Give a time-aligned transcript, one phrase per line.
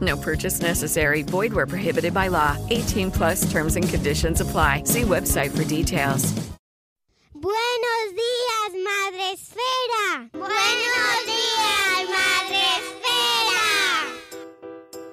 [0.00, 1.22] No purchase necessary.
[1.22, 2.56] Void where prohibited by law.
[2.70, 4.82] 18 plus terms and conditions apply.
[4.84, 6.34] See website for details.
[7.40, 10.28] Buenos días, Madre Esfera.
[10.32, 13.08] Buenos días, Madre Esfera.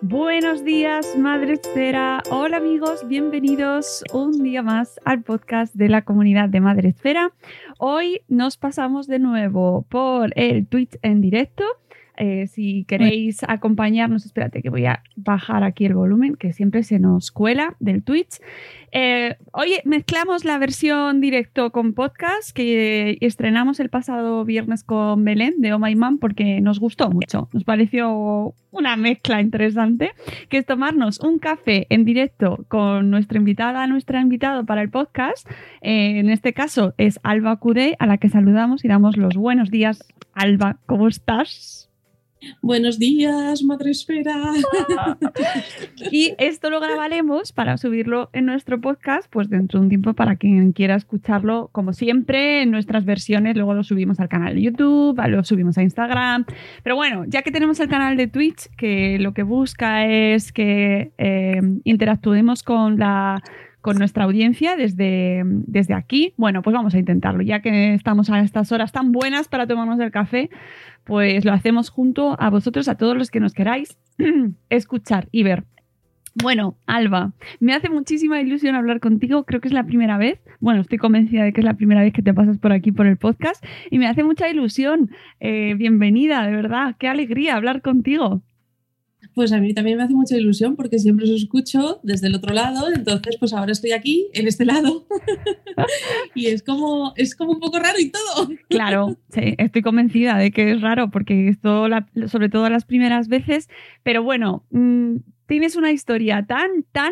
[0.01, 2.23] Buenos días, Madre Esfera.
[2.31, 7.31] Hola amigos, bienvenidos un día más al podcast de la comunidad de Madre Esfera.
[7.77, 11.63] Hoy nos pasamos de nuevo por el Twitch en directo.
[12.17, 16.99] Eh, si queréis acompañarnos, espérate que voy a bajar aquí el volumen, que siempre se
[16.99, 18.39] nos cuela del Twitch.
[18.91, 25.55] Eh, hoy mezclamos la versión directo con podcast que estrenamos el pasado viernes con Belén
[25.57, 27.49] de Oh My Man porque nos gustó mucho.
[27.51, 30.11] Nos pareció una mezcla interesante,
[30.49, 35.49] que es tomarnos un café en directo con nuestra invitada, nuestra invitado para el podcast.
[35.81, 39.71] Eh, en este caso es Alba Cudé, a la que saludamos y damos los buenos
[39.71, 40.07] días.
[40.33, 41.84] Alba, ¿cómo estás?
[42.61, 44.53] Buenos días, Madre Esfera.
[46.11, 50.35] y esto lo grabaremos para subirlo en nuestro podcast, pues dentro de un tiempo para
[50.35, 53.55] quien quiera escucharlo, como siempre, en nuestras versiones.
[53.55, 56.45] Luego lo subimos al canal de YouTube, lo subimos a Instagram.
[56.83, 61.11] Pero bueno, ya que tenemos el canal de Twitch, que lo que busca es que
[61.17, 63.41] eh, interactuemos con la
[63.85, 66.33] con nuestra audiencia desde, desde aquí.
[66.37, 67.43] Bueno, pues vamos a intentarlo.
[67.43, 70.49] Ya que estamos a estas horas tan buenas para tomarnos el café,
[71.03, 73.95] pues lo hacemos junto a vosotros, a todos los que nos queráis
[74.71, 75.65] escuchar y ver.
[76.33, 79.43] Bueno, Alba, me hace muchísima ilusión hablar contigo.
[79.43, 80.39] Creo que es la primera vez.
[80.59, 83.05] Bueno, estoy convencida de que es la primera vez que te pasas por aquí por
[83.05, 85.11] el podcast y me hace mucha ilusión.
[85.39, 86.95] Eh, bienvenida, de verdad.
[86.97, 88.41] Qué alegría hablar contigo.
[89.35, 92.53] Pues a mí también me hace mucha ilusión porque siempre os escucho desde el otro
[92.53, 95.05] lado, entonces pues ahora estoy aquí, en este lado,
[96.35, 98.49] y es como, es como un poco raro y todo.
[98.69, 101.85] Claro, sí, estoy convencida de que es raro porque esto,
[102.27, 103.69] sobre todo las primeras veces,
[104.03, 107.11] pero bueno, mmm, tienes una historia tan, tan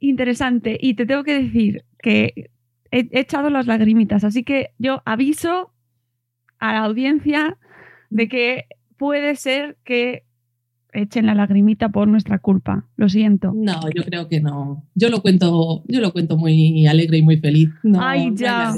[0.00, 2.50] interesante y te tengo que decir que
[2.90, 5.72] he, he echado las lagrimitas, así que yo aviso
[6.58, 7.56] a la audiencia
[8.10, 8.66] de que
[8.98, 10.27] puede ser que
[10.92, 12.84] echen la lagrimita por nuestra culpa.
[12.96, 13.52] Lo siento.
[13.54, 14.84] No, yo creo que no.
[14.94, 17.70] Yo lo cuento, yo lo cuento muy alegre y muy feliz.
[17.82, 18.74] No, Ay, ya.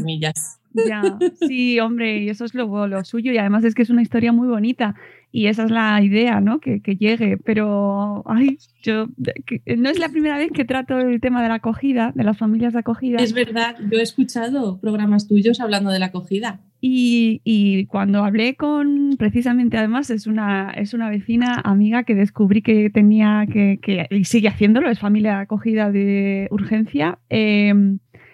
[0.86, 3.32] ya, sí, hombre, y eso es lo, lo, suyo.
[3.32, 4.94] Y además es que es una historia muy bonita.
[5.32, 6.60] Y esa es la idea, ¿no?
[6.60, 7.36] Que, que llegue.
[7.38, 9.06] Pero, ay, yo.
[9.46, 12.36] Que, no es la primera vez que trato el tema de la acogida, de las
[12.36, 13.18] familias de acogida.
[13.18, 16.60] Es verdad, yo he escuchado programas tuyos hablando de la acogida.
[16.80, 22.62] Y, y, cuando hablé con, precisamente además, es una, es una vecina amiga que descubrí
[22.62, 27.18] que tenía que, que y sigue haciéndolo, es familia acogida de urgencia.
[27.28, 27.74] Eh,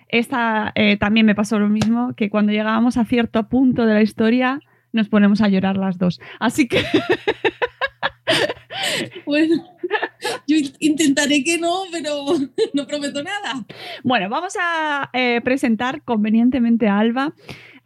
[0.09, 4.03] esta eh, también me pasó lo mismo, que cuando llegábamos a cierto punto de la
[4.03, 4.61] historia
[4.93, 6.21] nos ponemos a llorar las dos.
[6.41, 6.83] Así que...
[9.27, 9.65] bueno,
[10.47, 12.25] yo intentaré que no, pero
[12.75, 13.65] no prometo nada.
[14.03, 17.35] Bueno, vamos a eh, presentar convenientemente a Alba.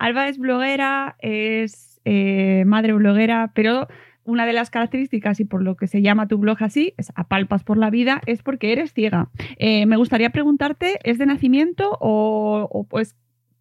[0.01, 3.87] Alba es bloguera, es eh, madre bloguera, pero
[4.25, 7.65] una de las características y por lo que se llama tu blog así, es Apalpas
[7.65, 9.31] por la vida, es porque eres ciega.
[9.59, 13.15] Eh, me gustaría preguntarte, ¿es de nacimiento o, o pues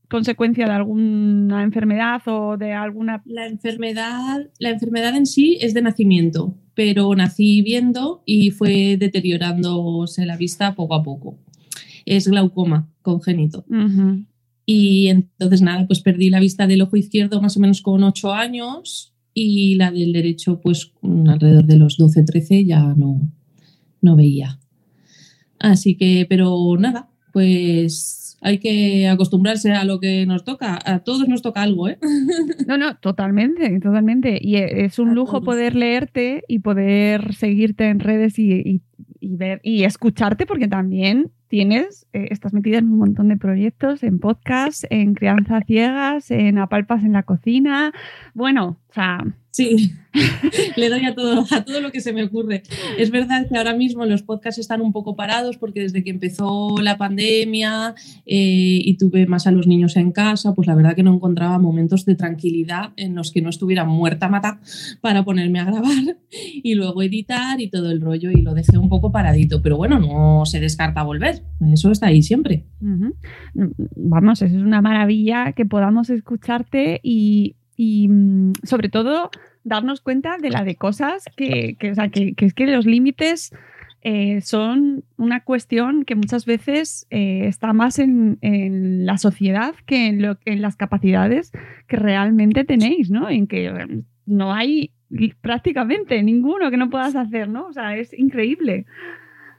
[0.09, 3.21] consecuencia de alguna enfermedad o de alguna...
[3.25, 10.25] La enfermedad, la enfermedad en sí es de nacimiento, pero nací viendo y fue deteriorándose
[10.25, 11.37] la vista poco a poco.
[12.05, 13.65] Es glaucoma congénito.
[13.67, 14.25] Uh -huh.
[14.71, 18.33] Y entonces nada, pues perdí la vista del ojo izquierdo más o menos con 8
[18.35, 20.91] años y la del derecho pues
[21.27, 23.19] alrededor de los 12, 13 ya no,
[23.99, 24.59] no veía.
[25.57, 30.77] Así que, pero nada, pues hay que acostumbrarse a lo que nos toca.
[30.85, 31.97] A todos nos toca algo, ¿eh?
[32.67, 34.37] No, no, totalmente, totalmente.
[34.39, 38.81] Y es un lujo poder leerte y poder seguirte en redes y, y,
[39.19, 44.03] y, ver y escucharte, porque también tienes, eh, estás metida en un montón de proyectos,
[44.03, 47.91] en podcasts, en crianza ciegas, en apalpas en la cocina.
[48.33, 49.19] Bueno, o sea.
[49.51, 49.93] Sí,
[50.75, 52.63] le doy a todo, a todo lo que se me ocurre.
[52.97, 56.77] Es verdad que ahora mismo los podcasts están un poco parados porque desde que empezó
[56.81, 61.03] la pandemia eh, y tuve más a los niños en casa, pues la verdad que
[61.03, 64.59] no encontraba momentos de tranquilidad en los que no estuviera muerta mata
[65.01, 66.17] para ponerme a grabar
[66.63, 69.61] y luego editar y todo el rollo y lo dejé un poco paradito.
[69.61, 71.43] Pero bueno, no se descarta volver.
[71.71, 72.65] Eso está ahí siempre.
[73.95, 79.31] Vamos, es una maravilla que podamos escucharte y y mm, sobre todo
[79.63, 82.85] darnos cuenta de la de cosas que, que, o sea, que, que es que los
[82.85, 83.53] límites
[84.01, 90.07] eh, son una cuestión que muchas veces eh, está más en, en, la sociedad que
[90.07, 91.53] en, lo, en, las capacidades
[91.87, 93.29] que realmente tenéis, ¿no?
[93.29, 94.91] En que mm, no hay
[95.39, 97.67] prácticamente ninguno que no puedas hacer, ¿no?
[97.67, 98.87] O sea, es increíble.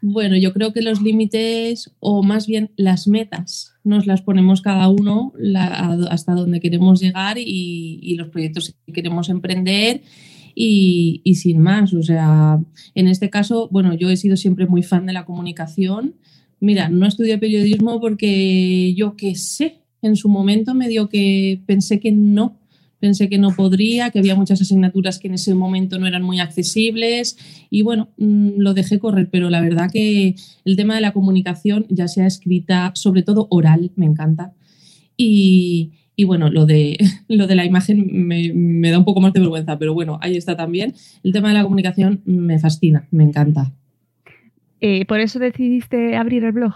[0.03, 4.89] Bueno, yo creo que los límites, o más bien las metas, nos las ponemos cada
[4.89, 5.33] uno
[6.11, 10.03] hasta donde queremos llegar y, los proyectos que queremos emprender
[10.55, 11.95] y, sin más.
[11.95, 12.59] O sea,
[12.95, 16.17] en este caso, bueno, yo he sido siempre muy fan de la comunicación.
[16.61, 22.01] Mira, no estudié periodismo porque yo qué sé, en su momento me dio que pensé
[22.01, 22.60] que no
[23.01, 26.39] pensé que no podría, que había muchas asignaturas que en ese momento no eran muy
[26.39, 27.37] accesibles
[27.71, 31.87] y bueno, mm, lo dejé correr, pero la verdad que el tema de la comunicación,
[31.89, 34.53] ya sea escrita, sobre todo oral, me encanta.
[35.17, 36.99] Y, y bueno, lo de,
[37.29, 40.37] lo de la imagen me, me, da un poco más de vergüenza, pero bueno, ahí
[40.37, 40.95] está también.
[41.23, 43.73] El tema de la comunicación me fascina, me encanta.
[44.81, 46.73] Eh, ¿Por eso decidiste abrir el blog?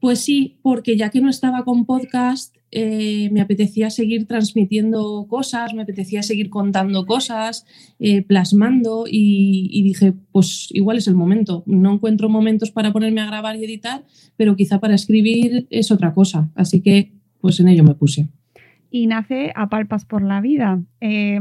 [0.00, 5.72] Pues sí, porque ya que no estaba con podcast, eh, me apetecía seguir transmitiendo cosas,
[5.74, 7.64] me apetecía seguir contando cosas,
[8.00, 11.62] eh, plasmando y, dije, pues igual es el momento.
[11.66, 14.04] No encuentro momentos para ponerme a grabar y editar,
[14.36, 16.50] pero quizá para escribir es otra cosa.
[16.56, 18.26] Así que pues en ello me puse.
[18.90, 20.82] Y nace a palpas por la vida.
[21.00, 21.38] Eh,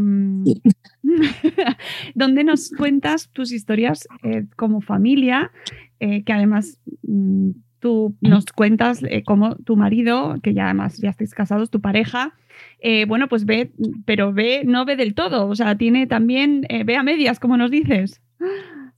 [2.16, 5.52] donde nos cuentas tus historias eh, como familia,
[6.00, 7.52] que además mm,
[7.84, 12.34] tú nos cuentas eh, cómo tu marido, que ya además ya estáis casados, tu pareja,
[12.80, 13.74] eh, bueno, pues ve,
[14.06, 17.58] pero ve, no ve del todo, o sea, tiene también, eh, ve a medias, como
[17.58, 18.22] nos dices.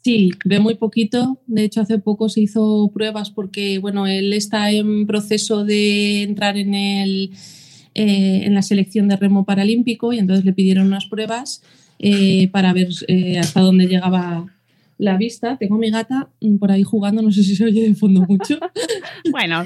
[0.03, 1.39] Sí, ve muy poquito.
[1.47, 6.55] De hecho, hace poco se hizo pruebas porque, bueno, él está en proceso de entrar
[6.55, 7.31] en, el,
[7.95, 11.63] en la selección de remo paralímpico y entonces le pidieron unas pruebas
[12.51, 12.89] para ver
[13.39, 14.45] hasta dónde llegaba
[14.97, 15.57] la vista.
[15.57, 18.57] Tengo mi gata por ahí jugando, no sé si se oye de fondo mucho.
[19.31, 19.63] bueno,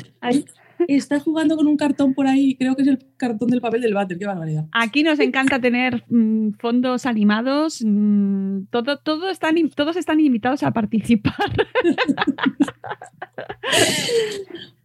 [0.88, 3.94] está jugando con un cartón por ahí, creo que es el cartón del papel del
[3.94, 4.66] váter, qué barbaridad.
[4.72, 10.72] Aquí nos encanta tener mm, fondos animados, mm, todo, todo están, todos están invitados a
[10.72, 11.36] participar.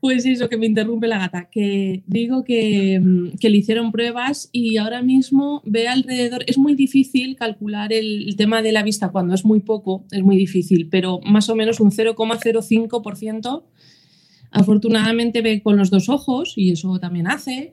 [0.04, 4.76] Pues eso, que me interrumpe la gata, que digo mm, que, le hicieron pruebas y
[4.76, 9.46] ahora mismo ve alrededor, es muy difícil calcular el, tema de la vista cuando es
[9.46, 13.62] muy poco, es muy difícil, pero más o menos un 0,05%.
[14.54, 17.72] Afortunadamente ve con los dos ojos y eso también hace,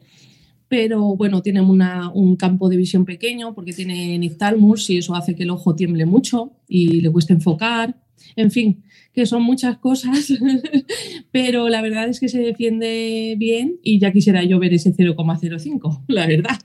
[0.68, 5.44] pero bueno, tiene un campo de visión pequeño porque tiene niftalmus y eso hace que
[5.44, 8.02] el ojo tiemble mucho y le cueste enfocar.
[8.36, 8.84] En fin,
[9.14, 10.34] que son muchas cosas,
[11.32, 16.04] pero la verdad es que se defiende bien y ya quisiera yo ver ese 0,05,
[16.08, 16.58] la verdad.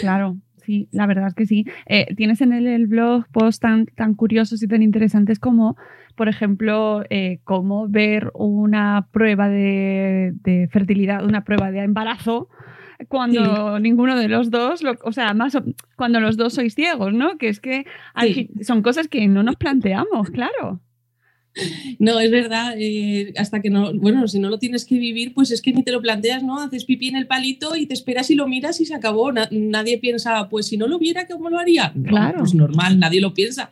[0.00, 1.64] Claro, sí, la verdad es que sí.
[1.86, 5.76] Eh, tienes en el, blog posts tan, tan curiosos y tan interesantes como,
[6.16, 12.48] por ejemplo, eh, cómo ver una prueba de, fertilidad, una prueba de embarazo
[13.08, 15.58] cuando ninguno de los dos, o sea, más
[15.96, 17.36] cuando los dos sois ciegos, ¿no?
[17.36, 17.84] Que es que
[18.62, 20.80] son cosas que no nos planteamos, claro.
[21.98, 25.50] No, es verdad, eh, hasta que no, bueno, si no lo tienes que vivir, pues
[25.50, 26.60] es que ni te lo planteas, ¿no?
[26.60, 29.32] Haces pipí en el palito y te esperas y lo miras y se acabó.
[29.32, 31.92] nadie piensa, pues si no lo viera, ¿cómo lo haría?
[32.04, 32.40] claro.
[32.40, 33.70] Pues normal, nadie lo piensa.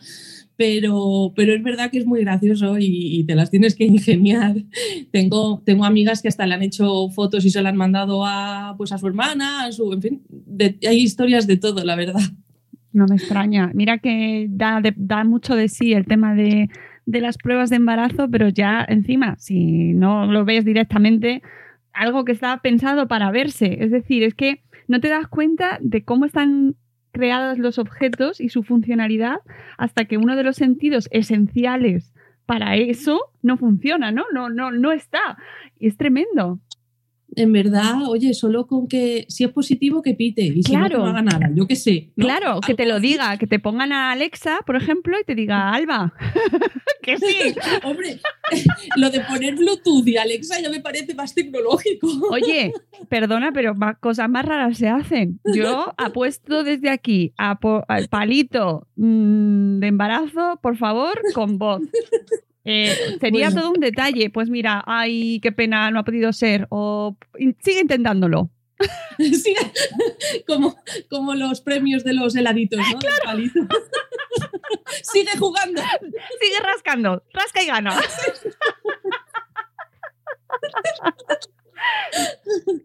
[0.56, 4.56] Pero, pero es verdad que es muy gracioso y, te las tienes que ingeniar.
[5.11, 8.75] Tengo, tengo amigas que hasta le han hecho fotos y se las han mandado a,
[8.76, 10.23] pues a su hermana, su, en fin,
[10.87, 12.20] hay historias de todo, la verdad.
[12.92, 13.70] No me extraña.
[13.75, 16.68] Mira que da, da mucho de sí el tema de
[17.06, 21.42] de las pruebas de embarazo, pero ya encima, si no lo ves directamente,
[21.92, 23.78] algo que está pensado para verse.
[23.80, 26.76] Es decir, es que no te das cuenta de cómo están
[27.14, 29.38] creados los objetos y su funcionalidad
[29.78, 32.12] hasta que uno de los sentidos esenciales
[32.44, 34.25] para eso no funciona, ¿no?
[34.35, 35.38] No, no, no está.
[35.78, 36.59] Y es tremendo.
[37.36, 41.06] En verdad, oye, solo con que si es positivo que pite y si no, no
[41.06, 42.10] haga nada, yo qué sé.
[42.16, 45.70] Claro, que te lo diga, que te pongan a Alexa, por ejemplo, y te diga
[45.72, 46.12] Alba.
[47.02, 47.54] que sí.
[47.84, 48.18] Hombre,
[48.96, 52.08] lo de poner Bluetooth y Alexa ya me parece más tecnológico.
[52.30, 52.72] Oye,
[53.08, 55.40] perdona, pero cosas más raras se hacen.
[55.54, 61.82] Yo apuesto desde aquí a al palito mm, de embarazo, por favor, con voz.
[62.64, 64.30] Eh, sería todo un detalle.
[64.30, 66.66] Pues mira, ay, qué pena, no ha podido ser.
[66.71, 67.16] O
[67.62, 68.50] sigue intentándolo.
[70.47, 70.76] como,
[71.09, 72.99] como los premios de los heladitos, ¿no?
[72.99, 73.38] Claro.
[75.02, 75.80] sigue jugando.
[76.40, 77.23] Sigue rascando.
[77.33, 77.97] Rasca y gana.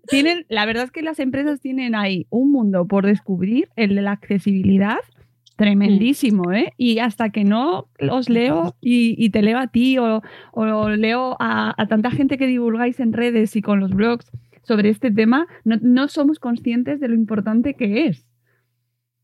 [0.07, 4.01] tienen, la verdad es que las empresas tienen ahí un mundo por descubrir, el de
[4.01, 4.99] la accesibilidad,
[5.59, 6.71] Tremendísimo, ¿eh?
[6.77, 10.21] Y hasta que no os leo y, te leo a ti o,
[10.95, 14.31] leo a, tanta gente que divulgáis en redes y con los blogs
[14.63, 18.25] sobre este tema, no, somos conscientes de lo importante que es.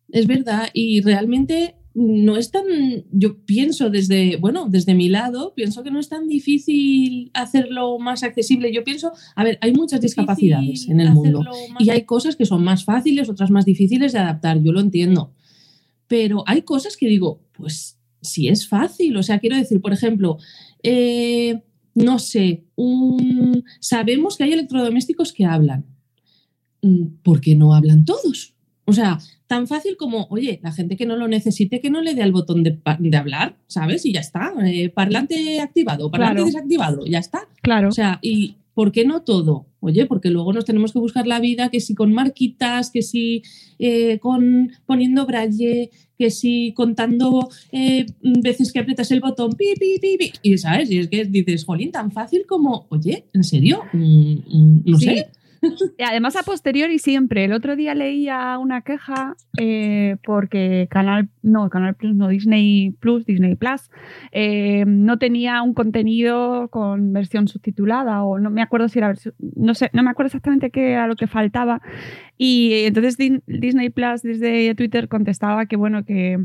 [0.09, 2.65] Es verdad, y realmente no es tan,
[3.13, 8.23] yo pienso desde, bueno, desde mi lado, pienso que no es tan difícil hacerlo más
[8.23, 8.73] accesible.
[8.73, 11.45] Yo pienso, a ver, hay muchas discapacidades en el mundo
[11.79, 15.31] y hay cosas que son más fáciles, otras más difíciles de adaptar, yo lo entiendo
[16.07, 20.37] pero hay cosas que digo, pues si es fácil, o sea, quiero decir, por ejemplo,
[20.83, 21.61] eh,
[21.93, 22.65] no sé,
[23.79, 25.85] sabemos que hay electrodomésticos que hablan.
[26.81, 28.53] Mm, ¿Por qué no hablan todos?
[28.85, 32.13] O sea, tan fácil como, oye, la gente que no lo necesite, que no le
[32.13, 34.05] dé al botón de, hablar, ¿sabes?
[34.05, 34.53] Y ya está.
[34.65, 37.47] Eh, parlante activado, parlante desactivado, ya está.
[37.61, 37.89] Claro.
[37.89, 39.65] O sea, y ¿por qué no todo?
[39.79, 43.41] Oye, porque luego nos tenemos que buscar la vida, que si con marquitas, que si
[43.79, 45.89] eh, con poniendo braille,
[46.19, 50.33] que si contando eh, veces que aprietas el botón, pi, pi, pi, pi.
[50.43, 53.81] Y sabes, y es que dices, jolín, tan fácil como, oye, ¿en serio?
[53.93, 55.27] Mm, mm, no sé.
[56.05, 57.45] Además, a posteriori siempre.
[57.45, 63.25] El otro día leía una queja eh, porque Canal, no, Canal Plus, no, Disney Plus,
[63.25, 63.89] Disney Plus,
[64.31, 69.13] eh, no tenía un contenido con versión subtitulada o no me acuerdo si era
[69.55, 71.81] no sé, no me acuerdo exactamente qué era lo que faltaba.
[72.37, 76.37] Y entonces Disney Plus desde Twitter contestaba que bueno, que,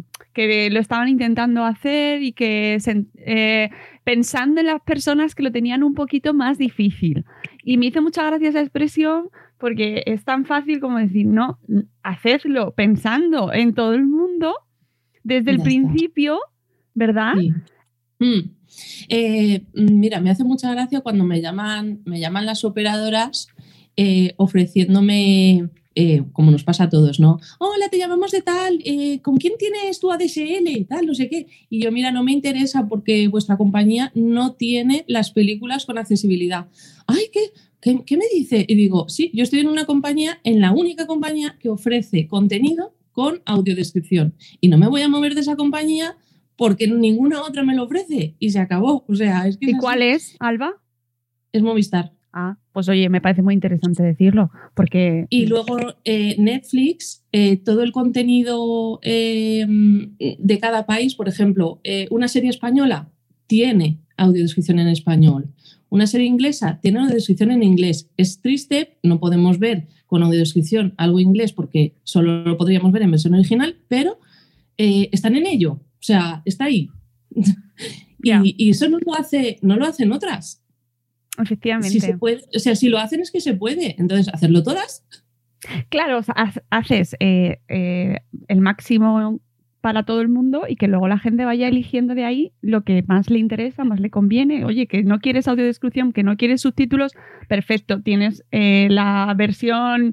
[0.71, 2.79] lo estaban intentando hacer y que
[3.17, 3.71] eh,
[4.05, 7.25] pensando en las personas que lo tenían un poquito más difícil.
[7.65, 9.29] Y me hizo mucha gracia esa expresión
[9.59, 11.59] porque es tan fácil como decir, no,
[12.03, 14.55] hacedlo pensando en todo el mundo
[15.23, 16.39] desde el principio,
[16.95, 17.35] ¿verdad?
[18.19, 18.41] Mm.
[19.09, 23.49] Eh, mira, me hace mucha gracia cuando me llaman, me llaman las operadoras
[23.97, 25.69] eh, ofreciéndome
[26.01, 27.41] eh, como nos pasa a todos, ¿no?
[27.59, 30.87] Hola, te llamamos de tal, eh, ¿con quién tienes tu ADSL?
[30.89, 31.47] Tal, no sé qué.
[31.69, 36.69] Y yo, mira, no me interesa porque vuestra compañía no tiene las películas con accesibilidad.
[37.07, 38.65] Ay, ¿qué, qué, me dice?
[38.67, 42.95] Y digo, sí, yo estoy en una compañía, en la única compañía que ofrece contenido
[43.13, 44.35] con audiodescripción.
[44.59, 46.17] Y no me voy a mover de esa compañía
[46.57, 48.37] porque ninguna otra me lo ofrece.
[48.39, 49.05] Y se acabó.
[49.07, 50.81] O sea, es que ¿Y cuál es, Alba?
[51.53, 52.15] Es Movistar.
[52.33, 55.27] Ah, pues oye, me parece muy interesante decirlo, porque...
[55.29, 62.07] Y luego eh, Netflix, eh, todo el contenido em, de cada país, por ejemplo, eh,
[62.11, 63.11] una serie española
[63.47, 65.49] tiene audiodescripción en español,
[65.89, 68.09] una serie inglesa tiene audiodescripción en inglés.
[68.17, 73.11] Es triste, no podemos ver con audiodescripción algo inglés porque solo lo podríamos ver en
[73.11, 74.19] versión original, pero
[74.77, 76.89] están en ello, o sea, está ahí.
[78.23, 80.60] y, y, eso no lo, hace, no lo hacen otras.
[81.43, 82.01] Efectivamente.
[82.01, 83.97] se puede, o sea, si lo hacen es que se puede.
[83.99, 85.05] Entonces, hacerlo todas.
[85.89, 86.21] Claro,
[86.71, 88.17] haces eh, eh,
[88.49, 89.41] el máximo
[89.83, 93.03] para todo el mundo y que luego la gente vaya eligiendo de ahí lo que
[93.07, 94.65] más le interesa, más le conviene.
[94.67, 97.13] Oye, que no quieres audiodescripción, que no quieres subtítulos,
[97.49, 100.13] perfecto, tienes eh, la versión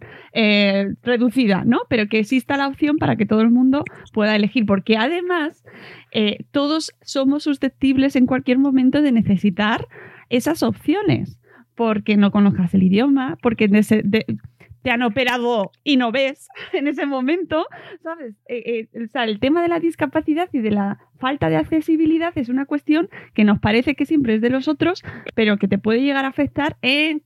[1.01, 1.79] reducida, ¿no?
[1.89, 5.63] Pero que exista la opción para que todo el mundo pueda elegir, porque además
[6.51, 9.88] todos somos susceptibles en cualquier momento de necesitar
[10.29, 11.39] esas opciones,
[11.75, 17.65] porque no conozcas el idioma, porque te han operado y no ves en ese momento,
[18.01, 18.36] ¿sabes?
[18.48, 22.31] Eh, eh, o sea, el tema de la discapacidad y de la falta de accesibilidad
[22.38, 25.03] es una cuestión que nos parece que siempre es de los otros,
[25.36, 27.24] pero que te puede llegar a afectar en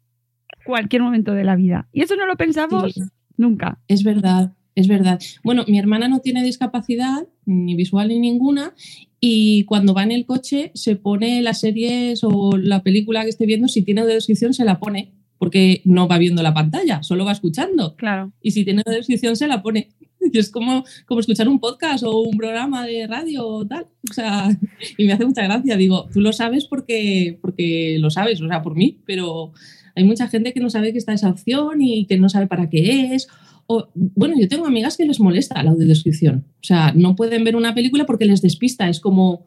[0.65, 1.87] cualquier momento de la vida.
[1.91, 2.99] Y eso no lo pensamos
[3.37, 3.79] nunca.
[3.87, 4.53] Es verdad.
[4.75, 5.19] Es verdad.
[5.43, 8.73] Bueno, mi hermana no tiene discapacidad, ni visual ni ninguna,
[9.19, 13.45] y cuando va en el coche se pone las series o la película que esté
[13.45, 17.31] viendo, si tiene descripción se la pone, porque no va viendo la pantalla, solo va
[17.31, 17.95] escuchando.
[17.95, 18.31] Claro.
[18.41, 19.89] Y si tiene descripción se la pone.
[20.31, 23.87] Y es como, como escuchar un podcast o un programa de radio o tal.
[24.09, 24.49] O sea,
[24.97, 25.75] y me hace mucha gracia.
[25.77, 29.51] Digo, tú lo sabes porque, porque lo sabes, o sea, por mí, pero
[29.95, 32.69] Hay mucha gente que no sabe que está esa opción y que no sabe para
[32.69, 33.27] qué es.
[33.73, 36.45] O, bueno, yo tengo amigas que les molesta la audiodescripción.
[36.55, 38.89] O sea, no pueden ver una película porque les despista.
[38.89, 39.45] Es como,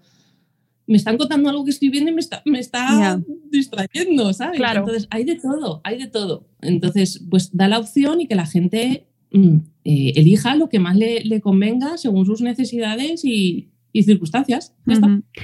[0.87, 4.57] me están contando algo que estoy viendo y me está, me está distrayendo, ¿sabes?
[4.57, 4.81] Claro.
[4.81, 6.49] Entonces, hay de todo, hay de todo.
[6.63, 10.97] Entonces, pues da la opción y que la gente mm, eh, elija lo que más
[10.97, 14.75] le, le convenga según sus necesidades y, y circunstancias.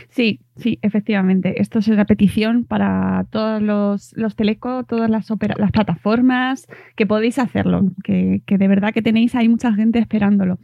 [0.09, 1.63] Sí, sí, efectivamente.
[1.63, 5.31] Esto es la petición para todos los, los teleco, todas las
[5.73, 6.67] plataformas,
[6.97, 10.59] que podéis hacerlo, que, que de verdad que tenéis ahí mucha gente esperándolo.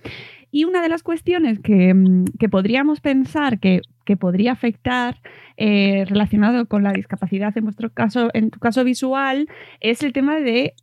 [0.51, 5.21] Y una de las cuestiones que, mm, que podríamos pensar que, que podría afectar
[5.57, 9.49] eh, relacionado con la discapacidad, en vuestro caso, en tu caso visual,
[9.81, 10.75] es el tema de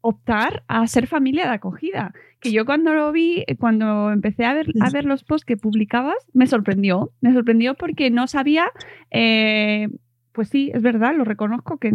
[0.00, 2.12] optar a ser familia de acogida.
[2.40, 5.56] Que yo cuando lo vi, eh, cuando empecé a ver, a ver los posts que
[5.56, 7.12] publicabas, me sorprendió.
[7.20, 8.70] Me sorprendió porque no sabía,
[9.10, 9.88] eh,
[10.32, 11.92] pues sí, es verdad, lo reconozco, que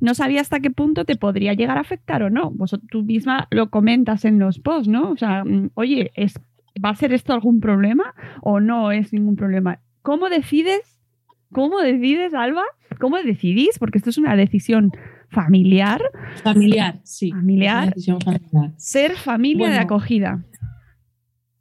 [0.00, 2.50] no sabía hasta qué punto te podría llegar a afectar o no.
[2.50, 5.10] Vos tú misma lo comentas en los posts, ¿no?
[5.10, 6.40] O sea, mm, oye, ¿es,
[6.84, 9.80] ¿va a ser esto algún problema o no es ningún problema?
[10.02, 10.98] ¿Cómo decides?
[11.52, 12.64] ¿Cómo decides, Alba?
[13.00, 13.78] ¿Cómo decidís?
[13.78, 14.90] Porque esto es una decisión
[15.30, 16.00] familiar.
[16.42, 17.30] Familiar, sí.
[17.30, 17.94] Familiar.
[18.76, 20.44] Ser familia de acogida.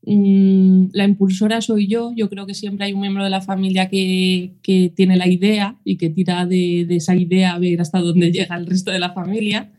[0.10, 2.14] Mm, la impulsora soy yo.
[2.16, 5.76] Yo creo que siempre hay un miembro de la familia que, que tiene la idea
[5.84, 9.00] y que tira de, de esa idea a ver hasta dónde llega el resto de
[9.00, 9.72] la familia.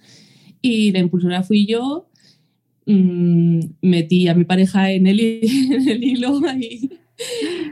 [0.61, 2.09] Y la impulsora fui yo.
[2.87, 6.91] Mm, metí a mi pareja en el, en el hilo ahí.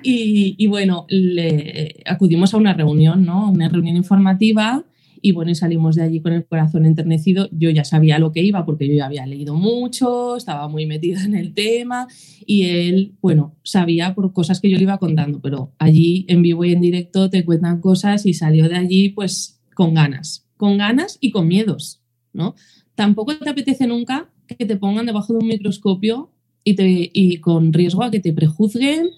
[0.03, 3.51] Y, y bueno, le- acudimos a una reunión, ¿no?
[3.51, 4.85] Una reunión informativa
[5.27, 7.49] y bueno, salimos de allí con el corazón enternecido.
[7.51, 11.25] Yo ya sabía lo que iba porque yo ya había leído mucho, estaba muy metida
[11.25, 12.07] en el tema
[12.47, 16.65] y él, bueno, sabía por cosas que yo le iba contando, pero allí en vivo
[16.65, 21.19] y en directo te cuentan cosas y salió de allí pues con ganas, con ganas
[21.21, 22.03] y con miedos,
[22.33, 22.55] ¿no?
[22.95, 26.31] Tampoco te apetece nunca que te pongan debajo de un microscopio
[26.63, 29.11] y, te, y con riesgo a que te prejuzguen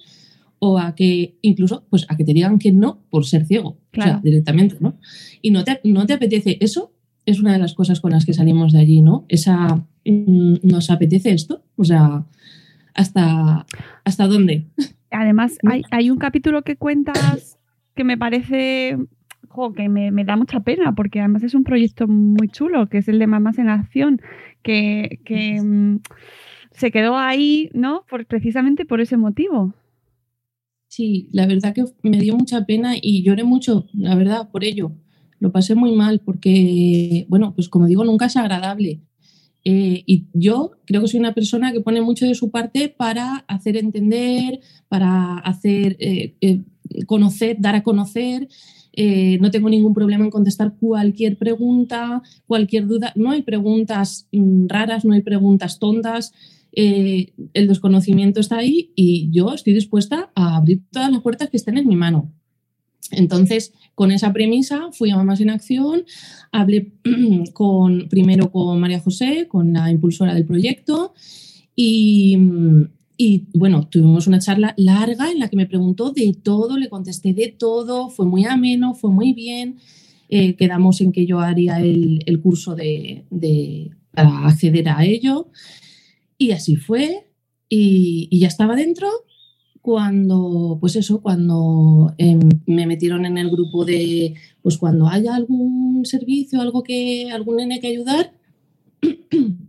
[0.58, 4.02] o a que incluso pues a que te digan que no por ser ciego, o
[4.02, 4.98] sea, directamente, ¿no?
[5.42, 6.92] Y no te, no te apetece eso,
[7.26, 9.24] es una de las cosas con las que salimos de allí, ¿no?
[9.28, 11.62] Esa, mm, ¿nos apetece esto?
[11.76, 12.24] O sea,
[12.94, 13.66] ¿hasta,
[14.04, 14.66] hasta dónde?
[15.10, 17.58] Además, hay, hay un capítulo que cuentas
[17.94, 18.96] que me parece
[19.48, 22.98] jo, que me, me da mucha pena, porque además es un proyecto muy chulo, que
[22.98, 24.20] es el de Mamás en Acción,
[24.62, 26.00] que, que mm,
[26.70, 28.04] se quedó ahí, ¿no?
[28.08, 29.74] Por, precisamente por ese motivo.
[30.88, 34.92] Sí, la verdad que me dio mucha pena y lloré mucho, la verdad, por ello.
[35.38, 39.00] Lo pasé muy mal porque, bueno, pues como digo, nunca es agradable.
[39.64, 43.44] Eh, y yo creo que soy una persona que pone mucho de su parte para
[43.48, 46.62] hacer entender, para hacer eh, eh,
[47.06, 48.48] conocer, dar a conocer.
[49.40, 53.12] No tengo ningún problema en contestar cualquier pregunta, cualquier duda.
[53.14, 56.32] No hay preguntas mm, raras, no hay preguntas tontas.
[56.80, 61.56] Eh, el desconocimiento está ahí y yo estoy dispuesta a abrir todas las puertas que
[61.56, 62.32] estén en mi mano.
[63.10, 66.04] Entonces, con esa premisa fui a Mamás en Acción,
[66.52, 66.92] hablé
[67.52, 71.14] con, primero con María José, con la impulsora del proyecto,
[71.74, 72.36] y,
[73.54, 77.48] bueno, tuvimos una charla larga en la que me preguntó de todo, le contesté de
[77.48, 79.78] todo, fue muy ameno, fue muy bien.
[80.28, 85.48] Eh, quedamos en que yo haría el, el curso de, de, para acceder a ello.
[86.38, 87.26] Y así fue.
[87.68, 89.08] Y, ya estaba dentro
[89.82, 96.04] cuando, pues eso, cuando eh, me metieron en el grupo de, pues cuando haya algún
[96.04, 98.32] servicio, algo que, algún nene que ayudar,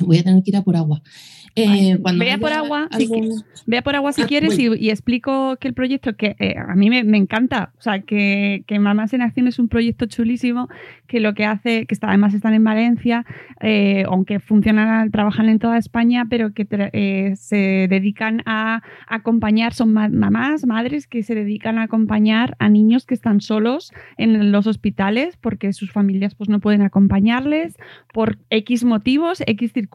[0.00, 1.02] voy a tener que ir a por agua.
[1.58, 5.68] Eh, Vea por agua, si algún- vea por agua si Ah, quieres y, explico que
[5.68, 9.22] el proyecto, que eh, a mí me, me encanta, o sea, que, que Mamás en
[9.22, 10.68] Acción es un proyecto chulísimo
[11.06, 13.24] que lo que hace, que está, además están en Valencia,
[13.62, 16.66] eh, aunque funcionan, trabajan en toda España, pero que
[17.36, 23.06] se dedican a acompañar, son ma- mamás, madres que se dedican a acompañar a niños
[23.06, 27.76] que están solos en los hospitales porque sus familias pues no pueden acompañarles
[28.12, 29.85] por X motivos, X circunstancias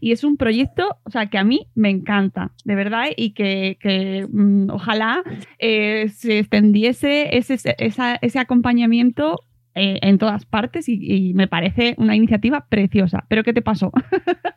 [0.00, 3.76] y es un proyecto, o sea, que a mí me encanta, de verdad, y que,
[3.80, 5.22] que, mm, ojalá
[5.58, 9.40] eh, se extendiese ese, esa- ese acompañamiento
[9.78, 10.94] eh, en todas partes y,
[11.28, 13.26] y me parece una iniciativa preciosa.
[13.28, 13.92] ¿Pero qué te pasó?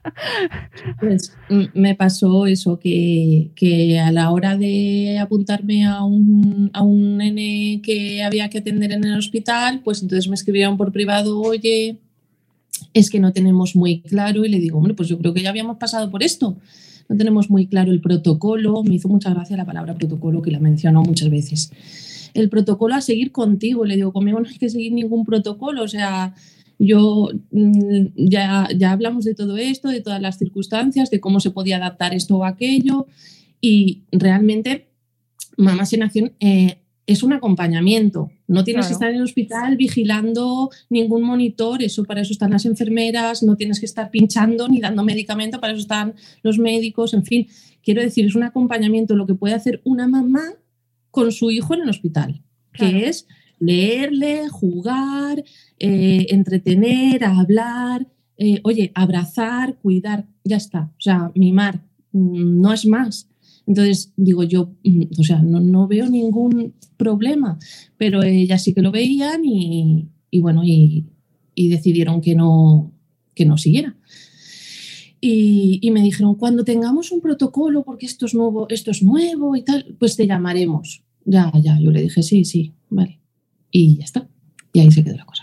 [1.00, 6.84] Pues mm, me pasó eso, que, que a la hora de apuntarme a un, a
[6.84, 11.40] un nene que había que atender en el hospital, pues entonces me escribieron por privado,
[11.42, 12.00] oye,
[12.94, 15.50] es que no tenemos muy claro y le digo, hombre, pues yo creo que ya
[15.50, 16.58] habíamos pasado por esto.
[17.08, 18.84] no tenemos muy claro el protocolo.
[18.84, 21.72] Me hizo mucha gracia la palabra protocolo que la mencionó muchas veces.
[22.34, 23.86] El protocolo a seguir contigo.
[23.86, 25.84] Le digo, conmigo no hay que seguir ningún protocolo.
[25.84, 26.36] O sea,
[26.78, 31.52] yo mm, ya, ya hablamos de todo esto, de todas las circunstancias, de cómo se
[31.52, 33.08] podía adaptar esto o aquello.
[33.62, 34.88] Y realmente,
[35.58, 36.80] Mamás en Acción eh,
[37.10, 38.32] es un acompañamiento.
[38.48, 42.66] No tienes que estar en el hospital vigilando ningún monitor, eso para eso están las
[42.66, 47.26] enfermeras, no tienes que estar pinchando ni dando medicamento, para eso están los médicos, en
[47.26, 47.48] fin.
[47.82, 50.54] Quiero decir, es un acompañamiento lo que puede hacer una mamá
[51.10, 52.44] con su hijo en el hospital,
[52.74, 53.26] que es
[53.58, 55.44] leerle, jugar,
[55.80, 60.92] eh, entretener, hablar, eh, oye, abrazar, cuidar, ya está.
[60.96, 63.29] O sea, mimar, mm, no es más.
[63.70, 67.60] Entonces, digo yo, mm, o sea, no, veo ningún problema,
[67.98, 70.10] pero ellas sí que lo veían y,
[70.42, 71.06] bueno, y,
[71.56, 72.92] decidieron que no,
[73.36, 73.96] que no siguiera.
[75.22, 79.62] Y, me dijeron, cuando tengamos un protocolo, porque esto es nuevo, esto es nuevo y
[79.62, 81.04] tal, pues te llamaremos.
[81.26, 83.20] Ya, ya, yo le dije, sí, sí, vale.
[83.70, 84.28] Y ya está.
[84.74, 85.39] Y ahí se quedó la cosa.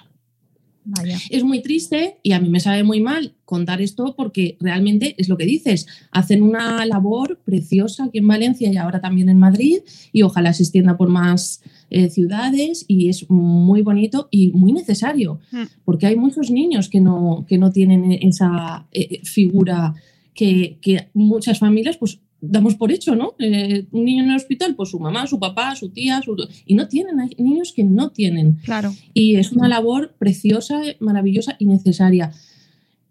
[1.30, 5.28] Es muy triste y a mí me sabe muy mal contar esto porque realmente es
[5.28, 5.86] lo que dices.
[6.10, 9.78] Hacen una labor preciosa aquí en Valencia y ahora también en Madrid
[10.12, 15.40] y ojalá se extienda por más eh, ciudades y es muy bonito y muy necesario
[15.52, 15.62] mm.
[15.84, 19.94] porque hay muchos niños que no, que no tienen esa eh, figura
[20.34, 23.34] que, que, muchas familias pues damos por hecho, ¿no?
[23.38, 26.36] Eh, un niño en el hospital, pues su mamá, su papá, su tía, su...
[26.64, 28.58] y no tienen, hay niños que no tienen.
[28.64, 28.92] Claro.
[29.14, 32.32] Y es una labor preciosa, maravillosa y necesaria.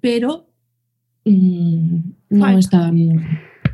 [0.01, 0.47] Pero
[1.25, 2.95] mm, no están.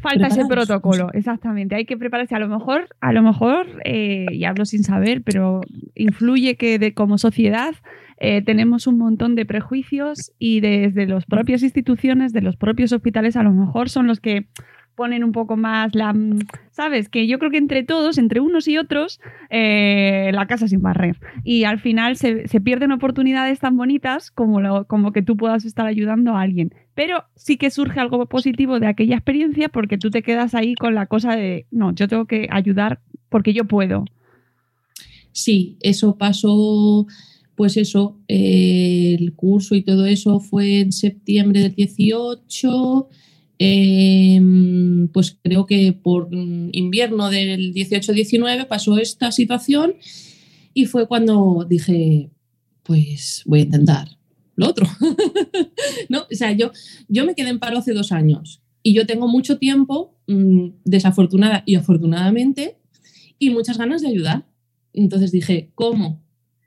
[0.01, 1.75] Falta ese protocolo, exactamente.
[1.75, 2.33] Hay que prepararse.
[2.33, 5.61] A lo mejor, a lo mejor, eh, y hablo sin saber, pero
[5.93, 7.75] influye que de, como sociedad
[8.17, 13.35] eh, tenemos un montón de prejuicios y desde las propias instituciones, de los propios hospitales,
[13.35, 14.47] a lo mejor son los que
[14.95, 16.15] ponen un poco más la...
[16.71, 17.09] ¿Sabes?
[17.09, 21.17] Que yo creo que entre todos, entre unos y otros, eh, la casa sin barrer.
[21.43, 26.35] Y al final se, pierden oportunidades tan bonitas como, como que tú puedas estar ayudando
[26.35, 26.73] a alguien.
[26.93, 30.95] Pero sí que surge algo positivo de aquella experiencia porque tú te quedas ahí con
[30.95, 32.99] la cosa de, no, yo tengo que ayudar
[33.29, 34.05] porque yo puedo.
[35.31, 37.07] Sí, eso pasó
[37.61, 43.07] pues eso, eh, el curso y todo eso fue en septiembre del 18
[43.63, 49.97] Em, pues creo que por invierno del 18-19 pasó esta situación
[50.73, 52.31] y fue cuando dije,
[52.81, 54.17] pues voy a intentar
[54.55, 54.87] lo otro.
[56.09, 56.21] ¿No?
[56.21, 56.71] O sea, yo,
[57.07, 61.61] yo me quedé en paro hace dos años y yo tengo mucho tiempo, mm, desafortunada
[61.67, 62.79] y afortunadamente,
[63.37, 64.47] y muchas ganas de ayudar.
[64.91, 66.23] Entonces dije, ¿cómo?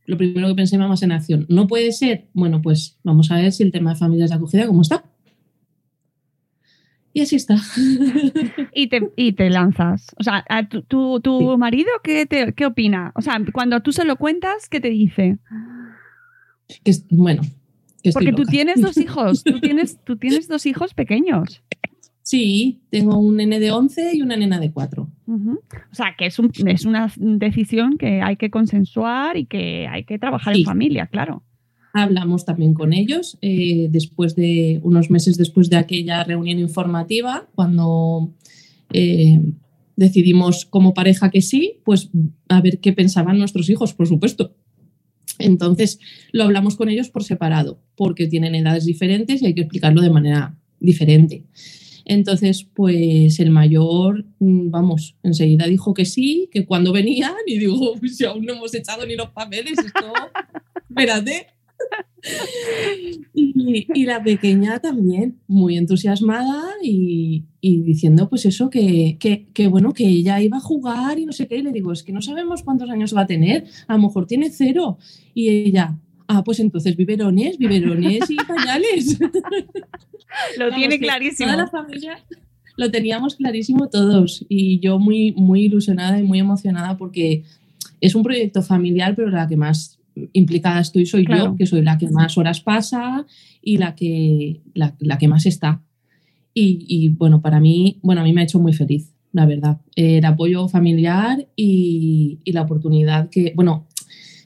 [0.07, 1.47] Lo primero que pensé, mamás en acción.
[1.49, 2.29] No puede ser.
[2.35, 5.11] Bueno, pues vamos a ver si el tema de familias de acogida, ¿cómo está?
[7.15, 7.57] Y así está.
[8.75, 10.09] y, te, y te lanzas.
[10.19, 10.45] O sea,
[10.89, 13.13] ¿tu, tu, marido qué, te, qué opina?
[13.15, 15.39] O sea, cuando tú se lo cuentas, ¿qué te dice?
[16.83, 17.43] Que, bueno.
[18.13, 19.45] Porque tú tienes dos hijos.
[19.45, 21.63] Tú tienes, tú tienes dos hijos pequeños.
[22.23, 25.09] Sí, tengo un nene de 11 y una nena de 4.
[25.27, 30.03] O sea, que es, un, es una decisión que hay que consensuar y que hay
[30.03, 31.45] que trabajar en familia, claro.
[31.97, 38.35] Hablamos también con ellos eh, después de unos meses después de aquella reunión informativa, cuando
[38.93, 39.41] eh,
[39.95, 42.11] decidimos como pareja que sí, pues
[42.49, 44.57] a ver qué pensaban nuestros hijos, por supuesto.
[45.39, 46.01] Entonces
[46.33, 50.11] lo hablamos con ellos por separado, porque tienen edades diferentes y hay que explicarlo de
[50.11, 51.45] manera diferente.
[52.05, 57.95] Entonces, pues el mayor, mm, vamos, enseguida dijo que sí, que cuando venían, y digo,
[58.13, 60.13] si aún no hemos echado ni los papeles, esto,
[60.89, 61.54] espérate.
[63.35, 69.19] Y, la pequeña también, muy entusiasmada y, diciendo pues eso, que,
[69.71, 71.57] bueno, que ella iba a jugar y no sé qué.
[71.59, 74.27] Y le digo, es que no sabemos cuántos años va a tener, a lo mejor
[74.27, 74.99] tiene cero.
[75.35, 79.19] Y ella, ah, pues entonces biberones, biberones y pañales.
[80.59, 81.53] Lo tiene clarísimo.
[81.53, 82.19] Toda la familia
[82.77, 87.45] lo teníamos clarísimo todos y yo muy, muy ilusionada y muy emocionada porque
[88.01, 89.99] es un proyecto familiar, pero la que más
[90.33, 93.27] implicada estoy soy yo, que soy la que más horas pasa
[93.63, 95.83] y la que, la, que más está.
[96.57, 99.81] Y, bueno, para mí, bueno, a mí me ha hecho muy feliz, la verdad.
[99.97, 103.89] El apoyo familiar y, la oportunidad que, bueno,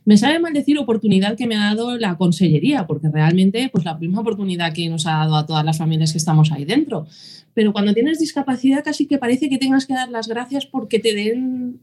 [0.07, 3.99] me sabe mal decir oportunidad que me ha dado la consellería, porque realmente, pues la
[3.99, 7.07] misma oportunidad que nos ha dado a todas las familias que estamos ahí dentro.
[7.53, 11.15] Pero cuando tienes discapacidad casi que parece que tengas que dar las gracias porque te
[11.15, 11.81] den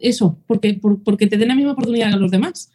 [0.00, 2.72] eso, porque, porque te den la misma oportunidad que los demás.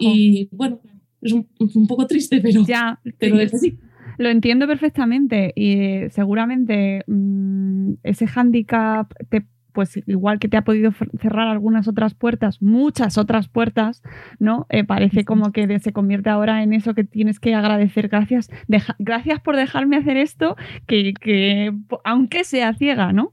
[0.00, 0.80] Y bueno,
[1.20, 3.78] es un, poco triste, pero, ya, pero es así.
[4.18, 10.64] Lo entiendo perfectamente y eh, seguramente mm, ese hándicap te pues igual que te ha
[10.64, 14.02] podido cerrar algunas otras puertas, muchas otras puertas,
[14.38, 14.66] ¿no?
[14.68, 18.08] Eh, parece como que se convierte ahora en eso que tienes que agradecer.
[18.08, 18.50] Gracias,
[18.98, 21.72] gracias por dejarme hacer esto, que, que
[22.04, 23.32] aunque sea ciega, ¿no?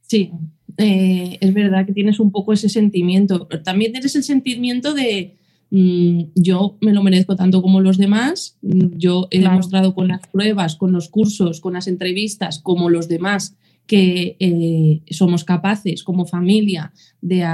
[0.00, 0.32] Sí,
[0.78, 3.46] eh, es verdad que tienes un poco ese sentimiento.
[3.64, 5.35] También tienes el sentimiento de
[5.70, 8.56] yo me lo merezco tanto como los demás.
[8.62, 13.08] Mm, yo he demostrado con las pruebas, con los cursos, con las entrevistas, como los
[13.08, 17.46] demás, que eh, somos capaces como familia de,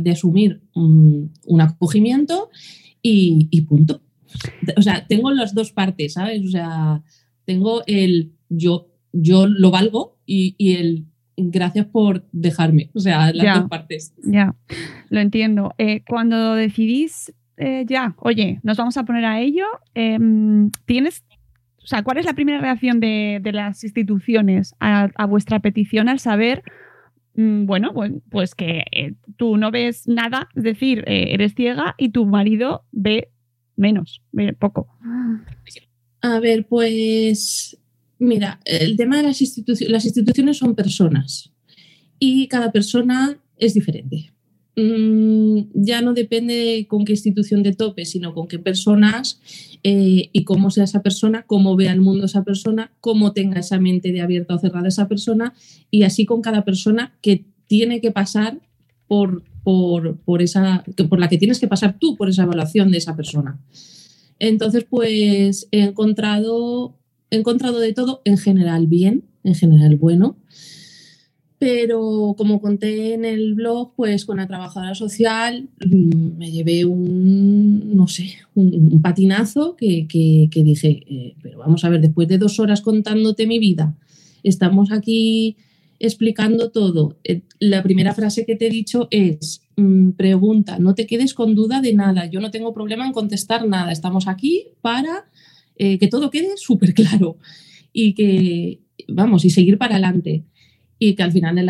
[0.00, 2.50] de asumir un, acogimiento
[3.02, 4.02] y, punto.
[4.76, 6.44] O sea, tengo las dos partes, ¿sabes?
[6.44, 7.02] O sea,
[7.44, 11.06] tengo el yo, yo lo valgo y, el
[11.44, 12.90] gracias por dejarme.
[12.94, 14.14] O sea, las dos partes.
[14.24, 14.54] Ya,
[15.08, 15.74] lo entiendo.
[15.78, 21.24] Eh, cuando decidís eh, ya, oye, nos vamos a poner a ello, em, ¿tienes
[21.82, 26.62] o sea, ¿cuál es la primera reacción de, las instituciones a, vuestra petición al saber,
[27.34, 32.10] mm, bueno, pues, pues que eh, tú no ves nada, es decir, eres ciega y
[32.10, 33.30] tu marido ve
[33.76, 34.88] menos, ve poco?
[36.22, 37.79] A ver, pues
[38.20, 41.50] mira, el tema de las instituciones, las instituciones son personas
[42.18, 44.32] y cada persona es diferente.
[44.76, 49.40] Mm, ya no depende con qué institución de tope, sino con qué personas
[49.82, 53.80] eh, y cómo sea esa persona, cómo vea el mundo esa persona, cómo tenga esa
[53.80, 55.54] mente de abierta o cerrada esa persona
[55.90, 58.60] y así con cada persona que tiene que pasar
[59.06, 63.16] por, por, esa, por la que tienes que pasar tú, por esa evaluación de esa
[63.16, 63.60] persona.
[64.38, 66.96] Entonces, pues he encontrado,
[67.30, 70.36] he encontrado de todo en general bien, en general bueno
[71.60, 77.94] pero como conté en el blog, pues con la trabajadora social mm, me llevé un,
[77.94, 80.06] no sé, un, patinazo que,
[80.50, 83.94] dije, eh, pero vamos a ver, después de dos horas contándote mi vida,
[84.42, 85.58] estamos aquí
[85.98, 87.18] explicando todo.
[87.24, 91.54] Eh, la primera frase que te he dicho es, mm, pregunta, no te quedes con
[91.54, 95.26] duda de nada, yo no tengo problema en contestar nada, estamos aquí para
[95.82, 97.38] eh, que todo quede súper claro
[97.90, 100.44] y que, vamos, y seguir para adelante
[100.98, 101.62] y que al final de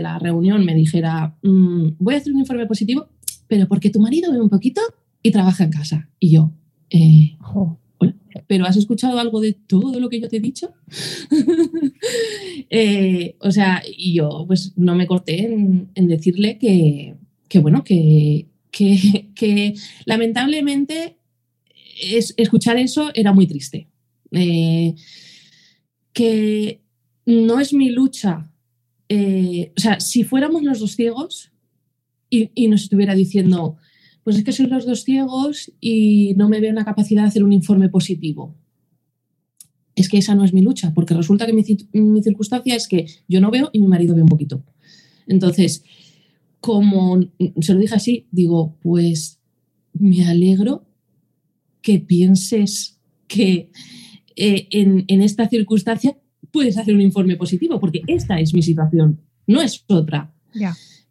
[0.00, 3.08] la, reunión me dijera, mm, voy a hacer un informe positivo,
[3.48, 4.80] pero porque tu marido ve un poquito
[5.24, 6.08] y trabaja en casa.
[6.20, 6.52] Y yo,
[6.90, 7.32] eh,
[8.46, 10.72] ¿pero has escuchado algo de todo lo que yo te he dicho?
[12.74, 17.14] Eh, o sea, y yo pues no me corté en, decirle que,
[17.60, 19.74] bueno, que, que,
[20.06, 21.18] lamentablemente
[22.00, 23.88] es, escuchar eso era muy triste.
[24.30, 24.94] Eh,
[26.12, 26.82] que
[27.26, 28.52] no es mi lucha
[29.14, 31.52] eh, o sea, si fuéramos los dos ciegos
[32.30, 33.76] y, nos estuviera diciendo,
[34.24, 37.28] pues es que soy los dos ciegos y no me veo en la capacidad de
[37.28, 38.56] hacer un informe positivo.
[39.94, 43.04] Es que esa no es mi lucha, porque resulta que mi, mi circunstancia es que
[43.28, 44.64] yo no veo y mi marido ve un poquito.
[45.26, 45.84] Entonces,
[46.60, 47.20] como
[47.60, 49.40] se lo dije así, digo, pues
[49.92, 50.86] me alegro
[51.82, 53.70] que pienses que
[54.36, 56.16] eh, en, en, esta circunstancia
[56.50, 60.32] puedes hacer un informe positivo, porque esta es mi situación, no es otra.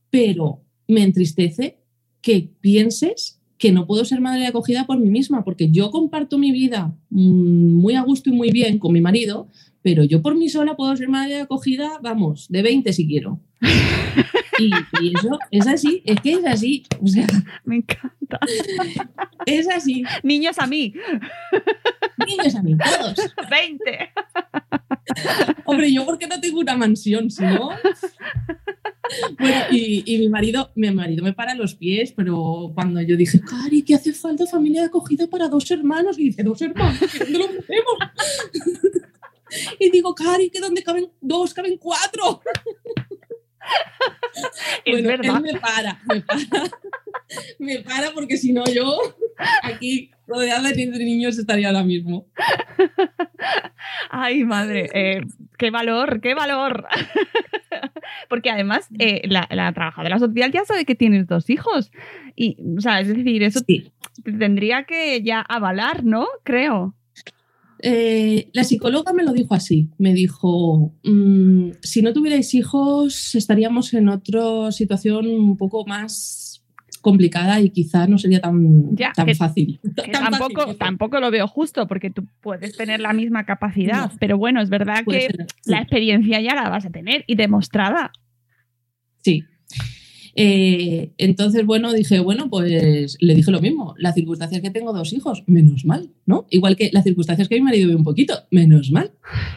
[0.10, 1.80] Pero me entristece
[2.22, 6.38] que pienses que no puedo ser madre de acogida por mí misma, porque yo comparto
[6.38, 9.50] mi vida mm, muy a gusto y muy bien con mi marido,
[9.84, 13.40] pero yo por mí sola puedo ser madre de acogida, vamos, de 20 si quiero.
[14.62, 16.84] Y, eso es así, es que es así.
[17.02, 17.28] O sea,
[17.65, 18.39] me encanta.
[19.45, 20.04] Es así.
[20.24, 20.93] Niños a mí.
[22.28, 23.15] Niños a mí, todos.
[23.50, 24.10] 20.
[25.65, 27.71] Hombre, yo porque no tengo una mansión, si no.
[29.38, 33.84] Bueno, y, mi marido, mi marido me para los pies, pero cuando yo dije, Cari,
[33.84, 37.47] que hace falta familia de acogida para dos hermanos, y dice, dos hermanos, ¿dónde lo
[37.47, 37.95] metemos?
[39.80, 42.41] y digo, Cari, que donde caben dos, caben cuatro.
[44.86, 45.38] Es verdad.
[45.38, 46.43] Él me para, me para.
[47.60, 48.97] Me para porque si no yo
[49.63, 52.28] aquí rodeada de niños estaría ahora mismo.
[54.10, 55.21] Ay, madre, eh,
[55.58, 56.88] qué valor, qué valor.
[58.30, 61.91] Porque además eh, la, la, trabajadora social ya sabe que tienes dos hijos.
[62.36, 63.62] Y, o sea, es decir, eso
[64.24, 66.28] tendría que ya avalar, ¿no?
[66.43, 66.95] Creo.
[67.84, 73.94] Eh, la psicóloga me lo dijo así, me dijo, mm, si no tuvierais hijos estaríamos
[73.94, 76.63] en otra situación un poco más
[77.02, 79.80] complicada y quizá no sería tan, tan fácil.
[80.12, 84.70] tampoco, tampoco lo veo justo porque tú puedes tener la misma capacidad, pero bueno, es
[84.70, 85.30] verdad que
[85.65, 88.12] la experiencia ya la vas a tener y demostrada.
[89.24, 89.44] Sí.
[90.36, 93.96] Eh, entonces, bueno, dije, bueno, pues le dije lo mismo.
[93.98, 96.46] La circunstancia es que tengo dos hijos, menos mal, ¿no?
[96.50, 99.12] Igual que la circunstancia es que mi marido ve un poquito, menos mal.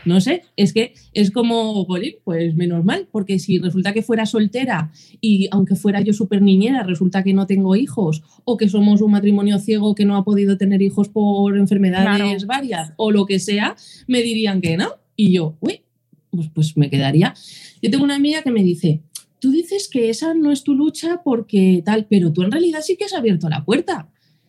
[0.04, 1.86] No sé, es que es como,
[2.24, 6.82] pues menos mal, porque si resulta que fuera soltera y aunque fuera yo súper niñera,
[6.82, 10.56] resulta que no tengo hijos o que somos un matrimonio ciego que no ha podido
[10.56, 14.88] tener hijos por enfermedades varias o lo que sea, me dirían que no.
[15.16, 15.82] Y yo, uy,
[16.30, 17.34] pues, pues me quedaría.
[17.80, 19.02] Yo tengo una amiga que me dice,
[19.44, 22.96] tú dices que esa no es tu lucha porque tal, pero tú en realidad sí
[22.96, 24.08] que has abierto la puerta.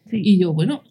[0.09, 0.83] Y yo, bueno,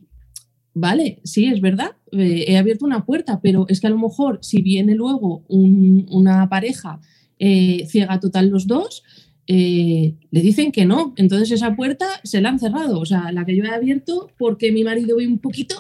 [0.75, 4.40] vale, sí, es verdad, eh, he abierto una puerta, pero es que a lo mejor
[4.43, 7.01] si viene luego una pareja
[7.38, 9.05] eh, ciega total los dos,
[9.47, 13.47] eh, le dicen que no, entonces esa puerta se la han cerrado, o sea, la
[13.47, 15.77] que yo he abierto porque mi marido ve un poquito,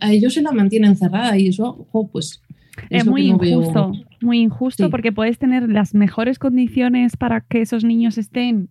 [0.00, 2.42] a ellos se la mantienen cerrada y eso, pues
[2.90, 8.18] es, muy injusto, muy injusto porque puedes tener las mejores condiciones para que esos niños
[8.18, 8.70] estén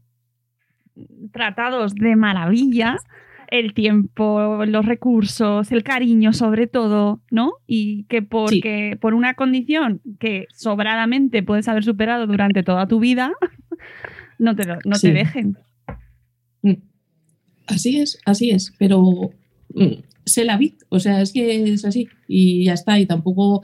[1.32, 2.98] tratados de maravilla,
[3.50, 7.54] el tiempo, los recursos, el cariño sobre todo, ¿no?
[7.66, 13.32] Y que porque por una condición que sobradamente puedes haber superado durante toda tu vida,
[14.40, 15.58] no te, no te dejen.
[16.62, 16.74] Mm.
[17.68, 19.02] Así es, así es, pero
[19.74, 19.94] mm,
[20.28, 23.64] se la vi, o sea, es que es así y ya está, y tampoco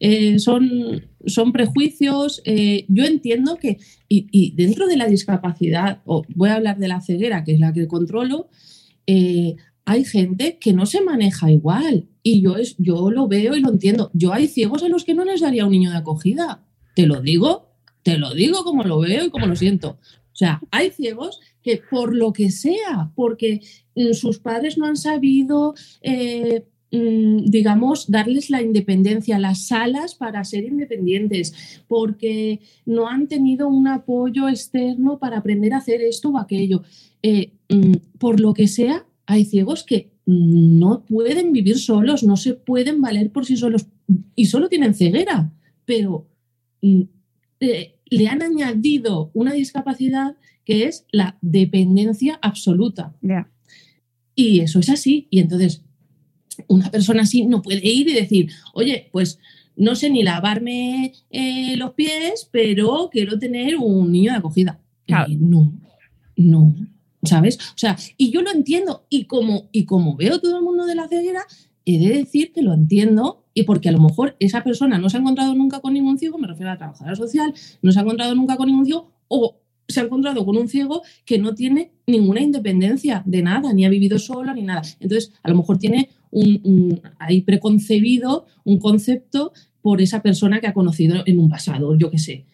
[0.00, 2.40] eh, son, son prejuicios.
[2.44, 7.00] Eh, yo entiendo que, y, dentro de la discapacidad, o voy a hablar de la
[7.00, 8.48] ceguera, que es la que controlo,
[9.06, 12.08] eh, hay gente que no se maneja igual.
[12.22, 14.10] Y yo, es, yo lo veo y lo entiendo.
[14.12, 16.64] Yo hay ciegos a los que no les daría un niño de acogida.
[16.94, 19.98] Te lo digo, te lo digo como lo veo y como lo siento.
[20.32, 21.40] O sea, hay ciegos
[21.76, 23.60] por lo que sea, porque
[23.94, 25.74] mm, sus padres no han sabido
[26.90, 33.88] Mm, digamos, darles la independencia, las salas para ser independientes, porque no han tenido un
[33.88, 36.82] apoyo externo para aprender a hacer esto o aquello.
[37.22, 42.54] Eh, mm, por lo que sea, hay ciegos que no pueden vivir solos, no se
[42.54, 43.86] pueden valer por sí solos
[44.34, 45.52] y solo tienen ceguera,
[45.84, 46.26] pero
[46.82, 50.36] eh, le han añadido una discapacidad
[50.68, 53.14] que es la dependencia absoluta.
[54.34, 55.26] Y eso es así.
[55.30, 55.82] Y entonces,
[56.66, 59.38] una persona así no puede ir y decir, oye, pues
[59.76, 64.78] no sé ni lavarme eh, los pies, pero quiero tener un niño de acogida.
[65.06, 65.72] Eh, no,
[66.36, 66.74] no,
[67.22, 67.56] ¿sabes?
[67.56, 70.96] O sea, y yo lo entiendo y como, y como veo todo el mundo de
[70.96, 71.40] la ceguera,
[71.86, 75.16] he de decir que lo entiendo y porque a lo mejor esa persona no se
[75.16, 78.02] ha encontrado nunca con ningún ciego, me refiero a la trabajadora social, no se ha
[78.02, 81.92] encontrado nunca con ningún ciego o se ha encontrado con un ciego que no tiene
[82.06, 84.82] ninguna independencia de nada, ni ha vivido sola ni nada.
[85.00, 90.74] Entonces, a lo mejor tiene un, hay preconcebido un concepto por esa persona que ha
[90.74, 92.44] conocido en un pasado, yo qué sé.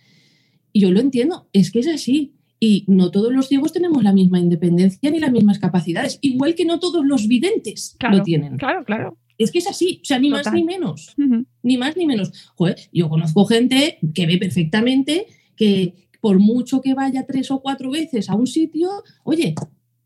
[0.73, 2.35] Y yo lo entiendo, es que es así.
[2.61, 6.65] Y no todos los ciegos tenemos la misma independencia ni las mismas capacidades, igual que
[6.65, 8.57] no todos los videntes lo tienen.
[8.57, 9.19] Claro, claro.
[9.37, 11.15] Es que es así, o sea, ni más ni menos.
[11.63, 12.31] Ni más ni menos.
[12.55, 15.95] Joder, yo conozco gente que ve perfectamente que
[16.25, 18.89] por mucho que vaya tres o cuatro veces a un sitio,
[19.25, 19.55] oye,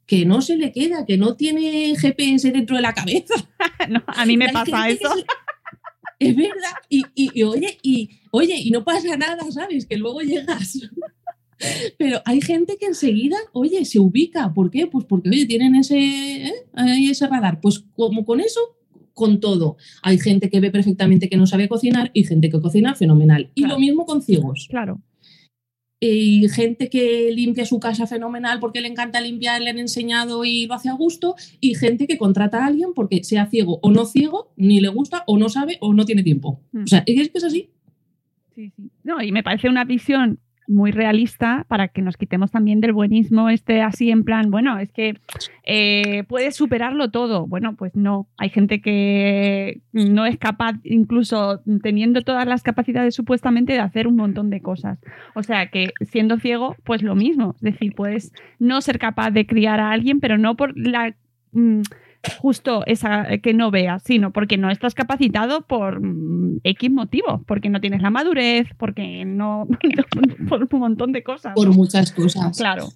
[0.04, 3.34] que no se le queda, que no tiene GPS dentro de la cabeza.
[4.08, 5.14] a mí me pasa eso.
[6.18, 6.74] Es verdad.
[6.88, 7.04] Y,
[7.44, 9.86] oye, y oye, y no pasa nada, ¿sabes?
[9.86, 10.80] Que luego llegas.
[11.98, 14.52] Pero hay gente que enseguida, oye, se ubica.
[14.52, 14.88] ¿Por qué?
[14.88, 16.52] Pues porque, oye, tienen ese, ¿eh?
[17.08, 17.60] ese radar.
[17.60, 18.58] Pues como con eso,
[19.14, 19.76] con todo.
[20.02, 23.52] Hay gente que ve perfectamente que no sabe cocinar y gente que cocina fenomenal.
[23.54, 24.66] Y lo mismo con ciegos.
[24.68, 25.00] Claro
[26.00, 30.66] y gente que limpia su casa fenomenal porque le encanta limpiar, le han enseñado y
[30.66, 34.04] lo hace a gusto, y gente que contrata a alguien porque sea ciego o no
[34.04, 36.60] ciego, ni le gusta o no sabe o no tiene tiempo.
[36.72, 36.82] Mm.
[36.84, 37.70] O sea, es que es así.
[38.54, 38.90] Sí, sí.
[39.04, 43.48] No, y me parece una visión muy realista para que nos quitemos también del buenismo
[43.48, 45.18] este así en plan, bueno, es que
[45.64, 47.46] eh, puedes superarlo todo.
[47.46, 53.72] Bueno, pues no, hay gente que no es capaz, incluso teniendo todas las capacidades supuestamente,
[53.72, 54.98] de hacer un montón de cosas.
[55.34, 57.54] O sea que siendo ciego, pues lo mismo.
[57.56, 61.14] Es decir, puedes no ser capaz de criar a alguien, pero no por la...
[61.52, 61.80] Mm,
[62.40, 67.68] justo esa que no veas, sino porque no estás capacitado por mm, X motivo, porque
[67.68, 69.66] no tienes la madurez, porque no,
[70.48, 71.54] por un montón de cosas.
[71.54, 72.56] Por muchas cosas.
[72.56, 72.88] Claro.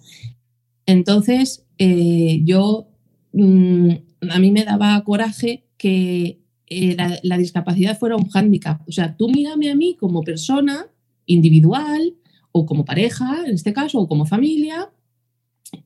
[0.86, 2.88] Entonces, eh, yo,
[3.32, 3.90] mm,
[4.30, 8.86] a mí me daba coraje que eh, la, discapacidad fuera un hándicap.
[8.88, 10.86] O sea, tú mírame a mí como persona
[11.26, 12.14] individual
[12.50, 14.90] o como pareja, en este caso, o como familia,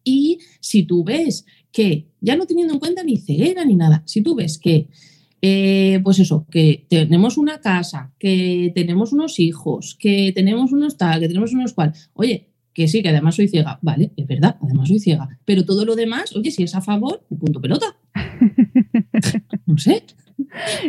[0.05, 1.45] y si tú ves
[1.77, 4.89] que, ya no teniendo en cuenta ni ceguera ni nada, si tú ves que,
[5.43, 11.20] eh, pues eso, que tenemos una casa, que tenemos unos hijos, que tenemos unos tal,
[11.20, 13.79] que tenemos unos cual, oye, que sí, que además soy ciega.
[13.83, 15.29] Vale, es verdad, además soy ciega.
[15.45, 17.99] Pero todo lo demás, oye, si es a favor, punto pelota.
[19.66, 20.03] no sé.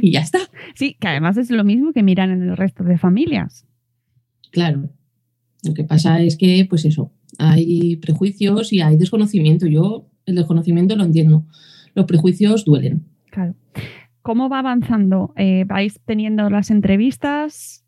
[0.02, 0.40] Y ya está.
[0.74, 3.66] Sí, que además es lo mismo que miran en el resto de familias.
[4.52, 4.90] Claro.
[5.64, 9.68] Lo que pasa es que, pues eso, hay prejuicios y hay desconocimiento.
[9.68, 11.46] Yo el desconocimiento lo entiendo.
[11.96, 13.06] Los prejuicios duelen.
[13.32, 13.56] Claro.
[14.22, 15.34] ¿Cómo va avanzando?
[15.38, 17.86] Eh, ¿Vais teniendo las entrevistas?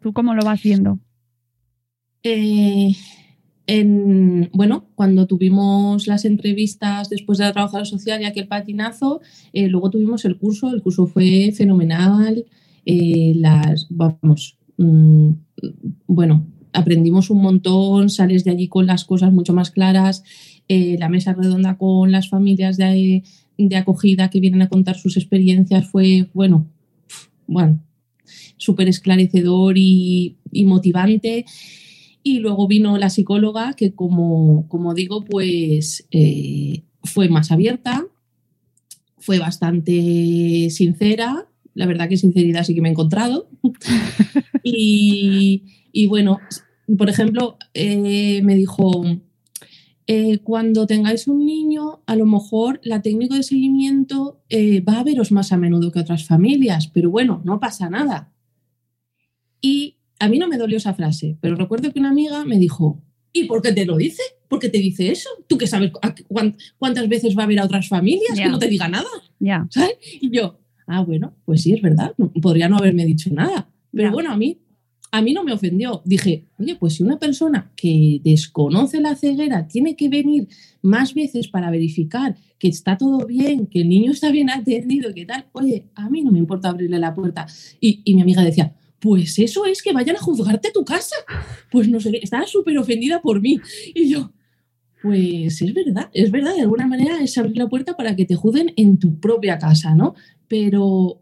[0.00, 0.98] ¿Tú cómo lo vas viendo?
[2.24, 2.92] Eh,
[3.68, 9.20] en, bueno, cuando tuvimos las entrevistas después de la trabajadora social y aquel patinazo,
[9.52, 12.44] eh, luego tuvimos el curso, el curso fue fenomenal,
[12.84, 15.30] las, vamos, mm,
[16.08, 20.24] bueno, aprendimos un montón, sales de allí con las cosas mucho más claras,
[20.98, 23.22] la mesa redonda con las familias de,
[23.58, 26.66] de acogida que vienen a contar sus experiencias fue, bueno,
[27.46, 27.80] bueno,
[28.56, 31.44] súper esclarecedor y, motivante.
[32.22, 38.06] Y luego vino la psicóloga que, como, como digo, pues eh, fue más abierta,
[39.18, 41.48] fue bastante sincera.
[41.74, 43.48] La verdad que sinceridad sí que me he encontrado.
[44.62, 46.38] y, bueno,
[46.96, 49.04] por ejemplo, eh, me dijo,
[50.14, 54.42] eh, cuando tengáis un niño, a lo mejor la técnica de seguimiento
[54.86, 58.30] va a veros más a menudo que otras familias, pero bueno, no pasa nada.
[59.62, 63.02] Y a mí no me dolió esa frase, pero recuerdo que una amiga me dijo,
[63.32, 64.22] ¿y por qué te lo dice?
[64.48, 65.30] ¿Por qué te dice eso?
[65.46, 65.92] ¿Tú que sabes
[66.78, 69.08] cuántas veces va a haber a otras familias que no te diga nada?
[69.38, 69.66] Ya.
[70.20, 73.70] Y yo, ah, bueno, pues sí, es verdad, podría no haberme dicho nada.
[73.92, 74.58] Pero bueno, a mí,
[75.12, 76.02] a mí no me ofendió.
[76.06, 80.48] Dije, oye, pues si una persona que desconoce la ceguera tiene que venir
[80.80, 85.26] más veces para verificar que está todo bien, que el niño está bien atendido, que
[85.26, 87.46] tal, oye, a mí no me importa abrirle la puerta.
[87.78, 91.16] Y, mi amiga decía, pues eso es que vayan a juzgarte tu casa.
[91.70, 93.60] Pues no sé, estaba súper ofendida por mí.
[93.94, 94.32] Y yo,
[95.02, 98.34] pues es verdad, es verdad, de alguna manera es abrir la puerta para que te
[98.34, 100.14] juzguen en tu propia casa, ¿no?
[100.48, 101.20] Pero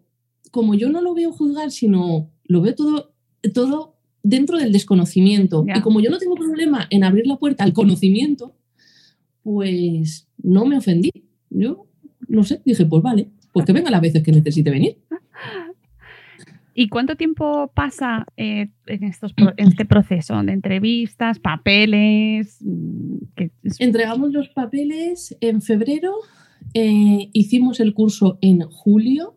[0.53, 3.15] como yo no lo veo juzgar, sino lo veo todo,
[3.55, 5.65] todo dentro del desconocimiento.
[5.67, 8.55] Y como yo no tengo problema en abrir la puerta al conocimiento,
[9.43, 11.11] pues no me ofendí.
[11.51, 11.87] Yo,
[12.29, 14.99] no sé, dije, pues vale, pues que venga las veces que necesite venir.
[16.73, 22.59] ¿Y cuánto tiempo pasa eh, en, estos, en este proceso de entrevistas, papeles?
[22.61, 23.17] Mm,
[23.81, 26.15] Entregamos los papeles en febrero,
[26.73, 29.37] eh, hicimos el curso en julio,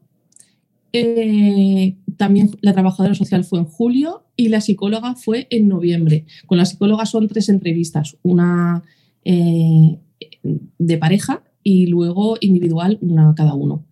[0.93, 6.25] eh, también la trabajadora social fue en julio y la psicóloga fue en noviembre.
[6.45, 8.83] Con la psicóloga son tres entrevistas, una
[9.23, 13.85] de pareja y luego individual, una cada uno.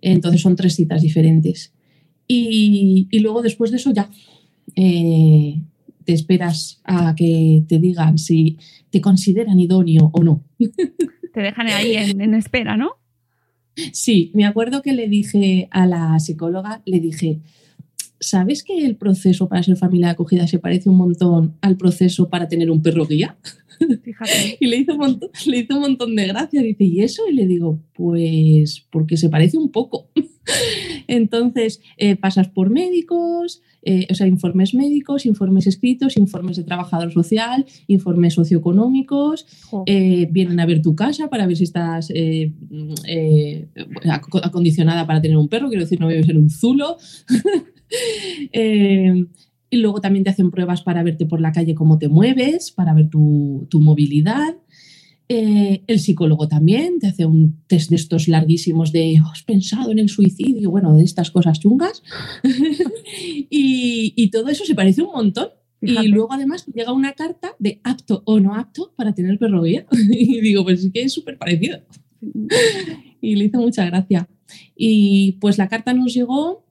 [0.00, 1.72] Entonces son tres citas diferentes.
[2.26, 4.10] Y, luego después de eso ya
[4.76, 5.62] eh,
[6.04, 8.58] te esperas a que te digan si
[8.90, 10.44] te consideran idóneo o no.
[11.32, 12.97] Te dejan ahí en, espera, ¿no?
[13.92, 17.40] Sí, me acuerdo que le dije a la psicóloga, le dije,
[18.20, 22.28] ¿sabes que el proceso para ser familia de acogida se parece un montón al proceso
[22.28, 23.36] para tener un perro guía?
[24.02, 24.56] Fíjate.
[24.60, 26.62] y le hizo, un montón, le hizo un montón de gracia.
[26.62, 27.22] Dice, ¿y eso?
[27.30, 30.10] Y le digo, pues porque se parece un poco.
[31.06, 37.12] Entonces, eh, pasas por médicos, eh, o sea, informes médicos, informes escritos, informes de trabajador
[37.12, 39.46] social, informes socioeconómicos,
[39.86, 42.12] eh, vienen a ver tu casa para ver si estás
[44.42, 46.96] acondicionada para tener un perro, quiero decir, no vives en un zulo.
[49.70, 52.94] y luego también te hacen pruebas para verte por la calle cómo te mueves, para
[52.94, 54.56] ver tu, tu movilidad.
[55.30, 59.98] Eh, el psicólogo también te hace un test de estos larguísimos de ¿has pensado en
[59.98, 60.70] el suicidio?
[60.70, 62.02] Bueno, de estas cosas chungas.
[63.50, 65.48] y, todo eso se parece un montón.
[65.80, 69.86] Y luego además llega una carta de apto o no apto para tener perro guía.
[70.10, 71.78] y digo, pues es que es súper parecido.
[73.20, 74.28] y le hizo mucha gracia.
[74.74, 76.64] Y pues la carta nos llegó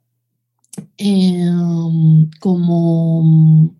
[0.98, 3.76] em, como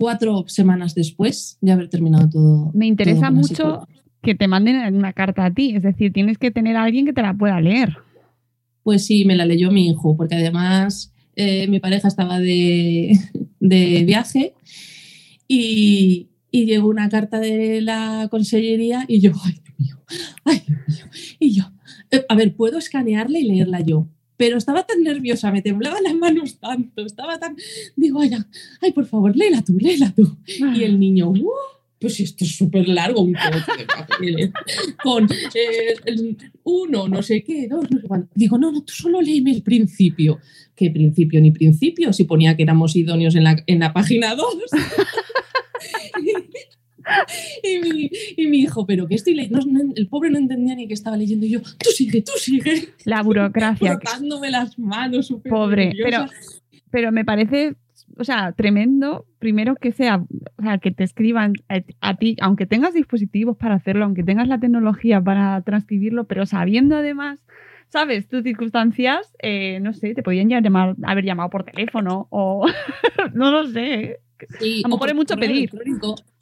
[0.00, 2.70] cuatro semanas después de haber terminado todo.
[2.72, 3.86] Me interesa mucho
[4.22, 7.12] que te manden una carta a ti, es decir, tienes que tener a alguien que
[7.12, 7.98] te la pueda leer.
[8.82, 13.12] Pues sí, me la leyó mi hijo, porque además eh, mi pareja estaba de,
[13.60, 14.54] viaje
[15.46, 19.96] y, y, llegó una carta de la consellería y yo, ay Dios mío,
[20.46, 21.04] ay Dios mío,
[21.38, 21.64] y yo,
[22.10, 24.08] eh, a ver, ¿puedo escanearla y leerla yo?
[24.40, 27.56] Pero estaba tan nerviosa, me temblaban las manos tanto, estaba tan...
[27.94, 28.30] Digo, ay,
[28.80, 30.34] ay por favor, léela tú, léela tú.
[30.46, 31.50] Y el niño, uh,
[31.98, 34.50] pues esto es súper largo, un de
[35.02, 38.30] con eh, uno, no sé qué, dos, no sé cuánto.
[38.34, 40.38] Digo, no, no, tú solo léeme el principio.
[40.74, 42.10] ¿Qué principio ni principio?
[42.14, 44.46] Si ponía que éramos idóneos en la, en la página 2.
[47.62, 49.60] y, mi, y mi hijo, pero que estoy leyendo,
[49.94, 51.46] el pobre no entendía ni que estaba leyendo.
[51.46, 52.88] Y yo, tú sigue, tú sigue.
[53.04, 53.98] La burocracia.
[53.98, 56.26] Frotándome las manos, súper Pobre, pero,
[56.90, 57.74] pero me parece,
[58.16, 60.24] o sea, tremendo, primero que sea,
[60.56, 64.48] o sea, que te escriban a, a, ti, aunque tengas dispositivos para hacerlo, aunque tengas
[64.48, 67.40] la tecnología para transcribirlo, pero sabiendo además
[67.90, 68.28] ¿sabes?
[68.28, 72.66] Tus circunstancias, eh, no sé, te podían llamar, haber llamado por teléfono o
[73.34, 74.20] no lo sé.
[74.42, 75.70] A lo mejor es mucho pedir.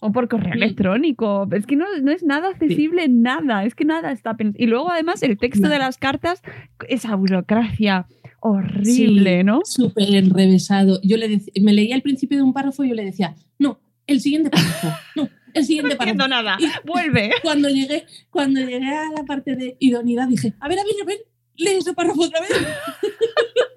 [0.00, 1.48] O por correo electrónico.
[1.52, 3.64] Es que no, no es nada accesible, nada.
[3.64, 6.42] Es que nada está Y luego, además, el texto de las cartas,
[6.88, 8.06] esa burocracia
[8.40, 9.60] horrible, ¿no?
[9.64, 11.00] Súper enrevesado.
[11.02, 14.20] Yo le me leía el principio de un párrafo y yo le decía, no, el
[14.20, 16.58] siguiente párrafo, no, el siguiente no entiendo nada.
[16.84, 17.30] Vuelve.
[17.42, 21.04] Cuando llegué, cuando llegué a la parte de idoneidad dije, a ver, a ver, a
[21.04, 21.18] ver,
[21.56, 22.50] lee ese párrafo otra vez.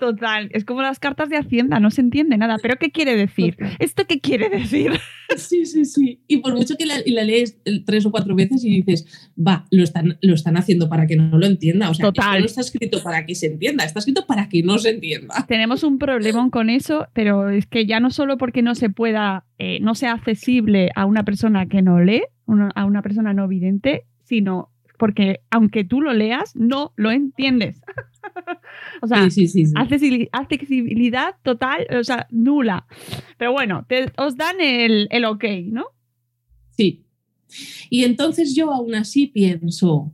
[0.00, 2.56] Total, es como las cartas de Hacienda, no se entiende nada.
[2.60, 3.56] ¿Pero qué quiere decir?
[3.78, 4.92] ¿Esto qué quiere decir?
[5.36, 6.20] Sí, sí, sí.
[6.26, 10.18] Y por mucho que la, lees tres o cuatro veces y dices, va, lo están,
[10.22, 11.88] lo están haciendo para que no lo entienda.
[11.88, 14.90] O sea, no está escrito para que se entienda, está escrito para que no se
[14.90, 15.46] entienda.
[15.46, 19.44] Tenemos un problema con eso, pero es que ya no solo porque no se pueda,
[19.58, 22.22] eh, no sea accesible a una persona que no lee,
[22.74, 24.70] a una persona no vidente, sino
[25.00, 27.80] porque aunque tú lo leas, no lo entiendes.
[29.02, 32.86] o sea, accesibilidad total, o sea, nula.
[33.38, 33.86] Pero bueno,
[34.18, 35.86] os dan el, el ok, ¿no?
[36.76, 37.06] Sí.
[37.88, 40.12] Y entonces yo aún así pienso,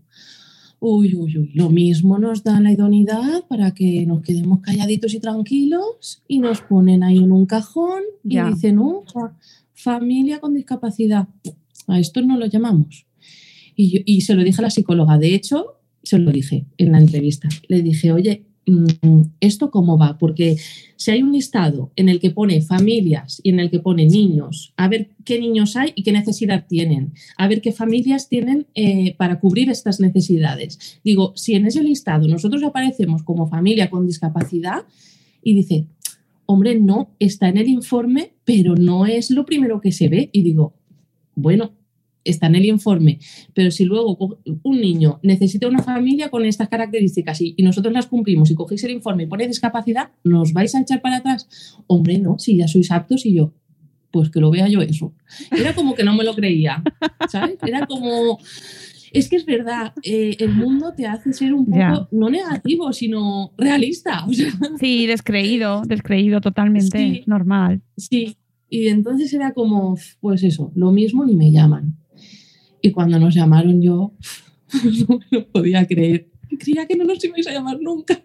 [0.78, 5.20] uy, uy, uy, lo mismo nos dan la idoneidad para que nos quedemos calladitos y
[5.20, 8.80] tranquilos y nos ponen ahí en un cajón y dicen,
[9.74, 11.26] familia con discapacidad.
[11.89, 13.05] A esto no lo llamamos.
[13.76, 15.18] Y, se lo dije a la psicóloga.
[15.18, 17.48] De hecho, se lo dije en la entrevista.
[17.68, 20.16] Le dije, oye, mm, ¿esto cómo va?
[20.18, 20.56] Porque
[20.96, 24.72] si hay un listado en el que pone familias y en el que pone niños,
[24.78, 29.14] a ver qué niños hay y qué necesidad tienen, a ver qué familias tienen eh,
[29.18, 30.98] para cubrir estas necesidades.
[31.04, 34.84] Digo, si en ese listado nosotros aparecemos como familia con discapacidad
[35.42, 35.86] y dice,
[36.46, 40.30] hombre, no, está en el informe, pero no es lo primero que se ve.
[40.32, 40.72] Y digo,
[41.34, 41.72] bueno,
[42.30, 43.18] está en el informe,
[43.54, 48.50] pero si luego un niño necesita una familia con estas características y, nosotros las cumplimos
[48.50, 51.48] y cogéis el informe y pone discapacidad, ¿nos vais a echar para atrás?
[51.86, 53.52] Hombre, no, si ya sois aptos y yo,
[54.10, 55.14] pues que lo vea yo eso.
[55.50, 56.82] Era como que no me lo creía,
[57.28, 57.56] ¿sabes?
[57.66, 58.38] Era como...
[59.12, 63.52] Es que es verdad, eh, el mundo te hace ser un poco, no negativo, sino
[63.56, 64.26] realista.
[64.78, 67.82] Sí, descreído, descreído totalmente, normal.
[67.96, 68.36] Sí,
[68.68, 71.96] y entonces era como, pues eso, lo mismo ni me llaman.
[72.82, 74.12] Y cuando nos llamaron yo
[75.08, 76.28] no me lo podía creer.
[76.58, 78.22] Creía que no nos ibais a llamar nunca.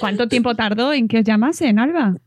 [0.00, 2.20] ¿Cuánto tiempo tardó en que os llamasen, Alba?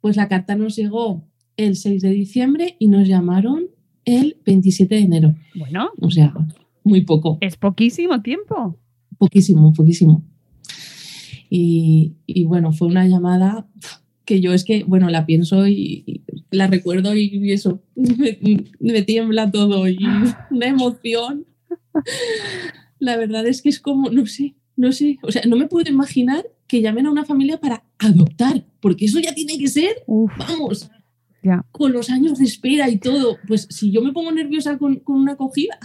[0.00, 1.24] Pues la carta nos llegó
[1.56, 3.66] el 6 de diciembre y nos llamaron
[4.04, 5.34] el 27 de enero.
[5.54, 5.90] Bueno.
[6.00, 6.32] O sea,
[6.84, 7.38] muy poco.
[7.40, 8.78] Es poquísimo tiempo.
[9.18, 10.24] Poquísimo, poquísimo.
[11.50, 13.68] Y, y bueno, fue una llamada
[14.28, 19.88] que yo es que, bueno, la pienso y, la recuerdo y, eso, me, tiembla todo
[19.88, 19.96] y
[20.50, 21.46] una emoción.
[22.98, 25.90] La verdad es que es como, no sé, no sé, o sea, no me puedo
[25.90, 30.90] imaginar que llamen a una familia para adoptar, porque eso ya tiene que ser, vamos,
[31.72, 33.38] con los años de espera y todo.
[33.48, 35.78] Pues si yo me pongo nerviosa con, con una acogida,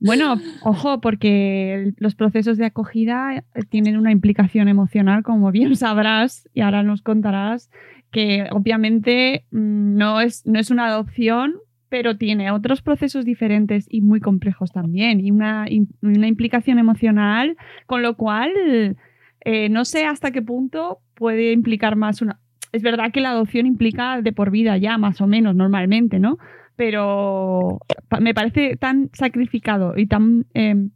[0.00, 6.48] bueno, ojo, porque los procesos de acogida eh, tienen una implicación emocional, como bien sabrás,
[6.54, 7.70] y ahora nos contarás,
[8.10, 11.54] que obviamente mm, no es, no es una adopción,
[11.90, 15.66] pero tiene otros procesos diferentes y muy complejos también, y una,
[16.00, 18.96] una implicación emocional, con lo cual
[19.44, 22.40] eh, no sé hasta qué punto puede implicar más una...
[22.72, 26.38] Es verdad que la adopción implica de por vida ya, más o menos, normalmente, ¿no?
[26.80, 27.78] Pero
[28.22, 30.46] me parece tan sacrificado y tan...
[30.54, 30.92] Em,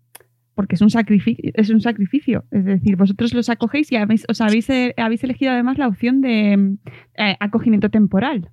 [0.54, 2.46] porque es un, sacrificio, es un sacrificio.
[2.52, 6.22] Es decir, vosotros los acogéis y habéis, os habéis, eh, habéis elegido además la opción
[6.22, 6.78] de em,
[7.18, 8.48] eh, acogimiento temporal.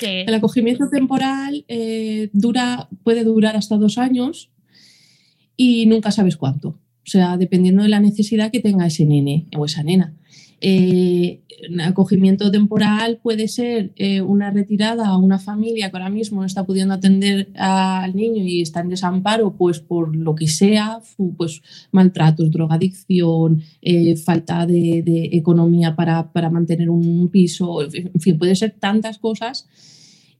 [0.00, 4.50] El acogimiento temporal eh, dura, puede durar hasta dos años
[5.56, 6.70] y nunca sabes cuánto.
[6.70, 10.16] O sea, dependiendo de la necesidad que tenga ese nene o esa nena.
[10.62, 11.40] Eh,
[11.82, 16.64] acogimiento temporal puede ser eh, una retirada a una familia que ahora mismo no está
[16.64, 21.00] pudiendo atender al niño y está en desamparo, pues por lo que sea,
[21.36, 28.74] pues maltratos, drogadicción, eh, falta de, economía para, mantener un piso, en fin, puede ser
[28.78, 29.68] tantas cosas.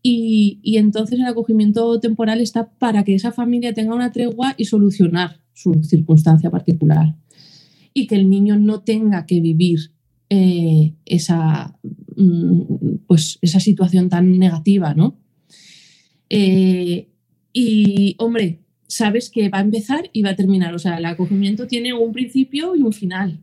[0.03, 4.65] Y, y entonces el acogimiento temporal está para que esa familia tenga una tregua y
[4.65, 7.15] solucionar su circunstancia particular
[7.93, 9.91] y que el niño no tenga que vivir
[10.33, 11.77] eh, esa,
[12.17, 12.63] mm,
[13.09, 15.19] pues esa situación tan negativa, ¿no?
[16.29, 17.09] Eh,
[17.53, 20.73] y, hombre, sabes que va a empezar y va a terminar.
[20.75, 23.41] O sea, el acogimiento tiene un principio y un final.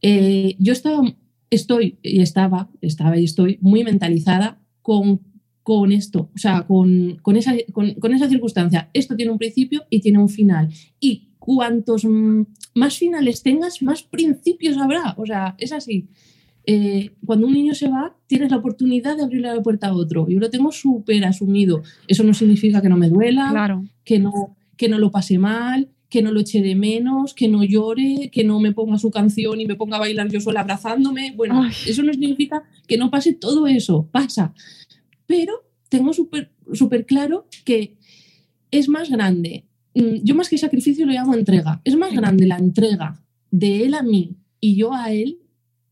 [0.00, 1.14] Eh, yo estaba,
[1.50, 5.20] estoy y estaba, estaba y estoy muy mentalizada con,
[5.62, 8.88] con esto, o sea, con, con esa, con, con, esa circunstancia.
[8.94, 10.70] Esto tiene un principio y tiene un final.
[11.00, 12.06] Y cuantos
[12.74, 15.14] más finales tengas, más principios habrá.
[15.16, 16.06] O sea, es así.
[16.66, 20.28] Eh, cuando un niño se va, tienes la oportunidad de abrirle la puerta a otro.
[20.28, 21.82] Yo lo tengo súper asumido.
[22.06, 23.82] Eso no significa que no me duela, claro.
[24.04, 27.64] que, no, que no lo pase mal, que no lo eche de menos, que no
[27.64, 31.32] llore, que no me ponga su canción y me ponga a bailar yo sola abrazándome.
[31.34, 31.72] Bueno, Ay.
[31.86, 34.52] eso no significa que no pase todo eso, pasa.
[35.26, 37.96] Pero tengo súper super claro que
[38.70, 39.64] es más grande.
[39.94, 41.80] Yo más que sacrificio lo llamo entrega.
[41.84, 45.38] Es más grande la entrega de él a mí y yo a él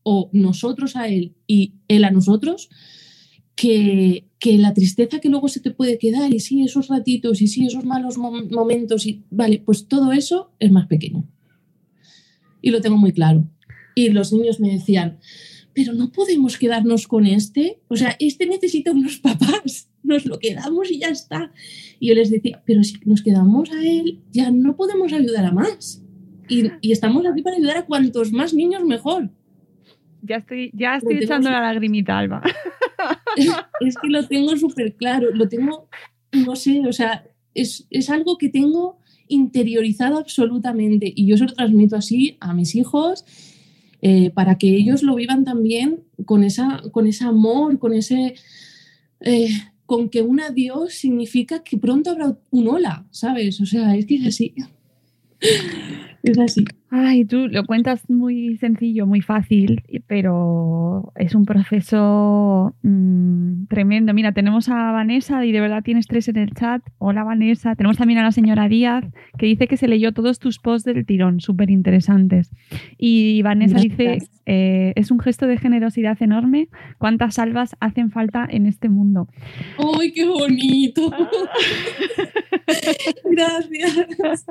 [0.03, 2.69] o nosotros a él y él a nosotros,
[3.55, 7.47] que, que, la tristeza que luego se te puede quedar y sí, esos ratitos y
[7.47, 11.27] sí, esos malos mom momentos y vale, pues todo eso es más pequeño.
[12.61, 13.49] Y lo tengo muy claro.
[13.95, 15.19] Y los niños me decían,
[15.73, 20.91] pero no podemos quedarnos con este, o sea, este necesita unos papás, nos lo quedamos
[20.91, 21.51] y ya está.
[21.99, 25.51] Y yo les decía, pero si nos quedamos a él, ya no podemos ayudar a
[25.51, 26.03] más.
[26.49, 29.29] Y, y estamos aquí para ayudar a cuantos más niños mejor.
[30.21, 32.41] Ya estoy, ya estoy echando la lagrimita, Alba.
[33.79, 35.89] es que lo tengo súper claro, lo tengo,
[36.33, 41.53] no sé, o sea, es, es, algo que tengo interiorizado absolutamente y yo se lo
[41.53, 43.25] transmito así a mis hijos
[44.01, 48.35] eh, para que ellos lo vivan también con, esa, con ese amor, con ese...
[49.21, 49.49] Eh,
[49.87, 53.59] con que un adiós significa que pronto habrá un hola, ¿sabes?
[53.61, 54.53] O sea, es que es así.
[56.23, 56.65] Es así.
[56.89, 64.13] Ay, tú lo cuentas muy sencillo, muy fácil, pero es un proceso mmm, tremendo.
[64.13, 66.81] Mira, tenemos a Vanessa y de verdad tienes tres en el chat.
[66.97, 67.75] Hola Vanessa.
[67.75, 69.03] Tenemos también a la señora Díaz
[69.37, 72.51] que dice que se leyó todos tus posts del tirón, súper interesantes.
[72.97, 73.97] Y Vanessa Gracias.
[73.97, 76.69] dice, eh, es un gesto de generosidad enorme.
[76.99, 79.27] ¿Cuántas almas hacen falta en este mundo?
[79.99, 81.11] ¡Ay, qué bonito!
[83.25, 84.45] Gracias.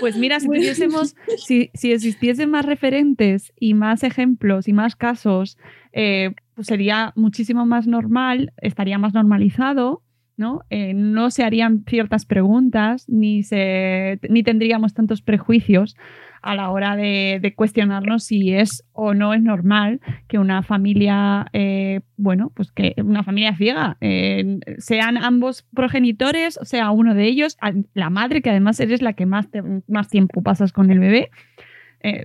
[0.00, 5.58] Pues mira, si tuviésemos, si, si, existiesen más referentes y más ejemplos y más casos,
[5.92, 10.02] eh, pues sería muchísimo más normal, estaría más normalizado,
[10.36, 10.62] ¿no?
[10.70, 15.96] Eh, no se harían ciertas preguntas, ni, se, ni tendríamos tantos prejuicios
[16.40, 21.46] a la hora de, de, cuestionarnos si es o no es normal que una familia,
[21.52, 27.26] eh, bueno, pues que una familia ciega, eh, sean ambos progenitores, o sea, uno de
[27.26, 27.56] ellos,
[27.94, 31.30] la madre, que además eres la que más, te, más tiempo pasas con el bebé,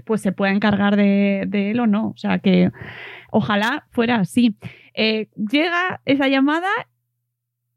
[0.05, 2.08] pues se pueda encargar de, él o no.
[2.08, 2.72] O sea, que
[3.30, 4.55] ojalá fuera así.
[4.95, 6.70] Llega esa llamada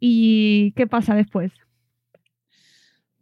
[0.01, 1.53] y ¿qué pasa después?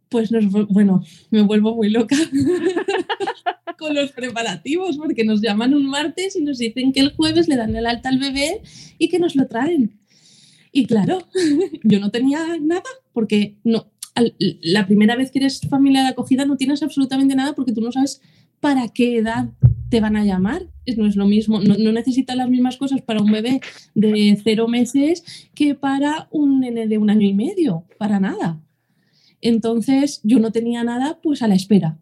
[0.09, 2.17] pues nos, bueno, me vuelvo muy loca
[3.77, 7.55] con los preparativos, porque nos llaman un martes y nos dicen que el jueves le
[7.55, 8.61] dan el alta al bebé
[8.97, 9.99] y que nos lo traen.
[10.71, 11.27] Y claro,
[11.83, 13.91] yo no tenía nada, porque no,
[14.61, 17.91] la primera vez que eres familia de acogida no tienes absolutamente nada porque tú no
[17.91, 18.21] sabes
[18.59, 19.49] para qué edad
[19.89, 20.67] te van a llamar.
[20.97, 23.61] No es lo mismo, no, no necesitas las mismas cosas para un bebé
[23.93, 28.59] de cero meses que para un nene de un año y medio, para nada.
[29.41, 31.99] Entonces yo no tenía nada pues a la espera.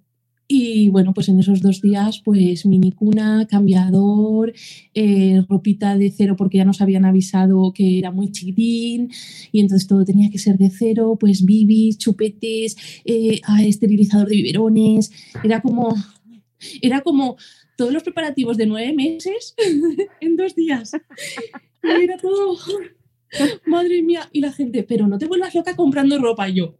[0.49, 4.53] Y bueno, pues en esos dos días, pues minicuna, cambiador,
[4.93, 9.09] eh, ropita de cero porque ya nos habían avisado que era muy chiquitín
[9.51, 15.11] y entonces todo tenía que ser de cero, pues bibis, chupetes, eh, esterilizador de biberones.
[15.43, 15.93] Era como,
[16.81, 17.37] era como
[17.77, 19.55] todos los preparativos de nueve meses
[20.21, 20.91] en dos días.
[21.83, 22.57] Y era todo,
[23.65, 26.49] madre mía, y la gente, pero no te vuelvas loca comprando ropa.
[26.49, 26.75] Yo,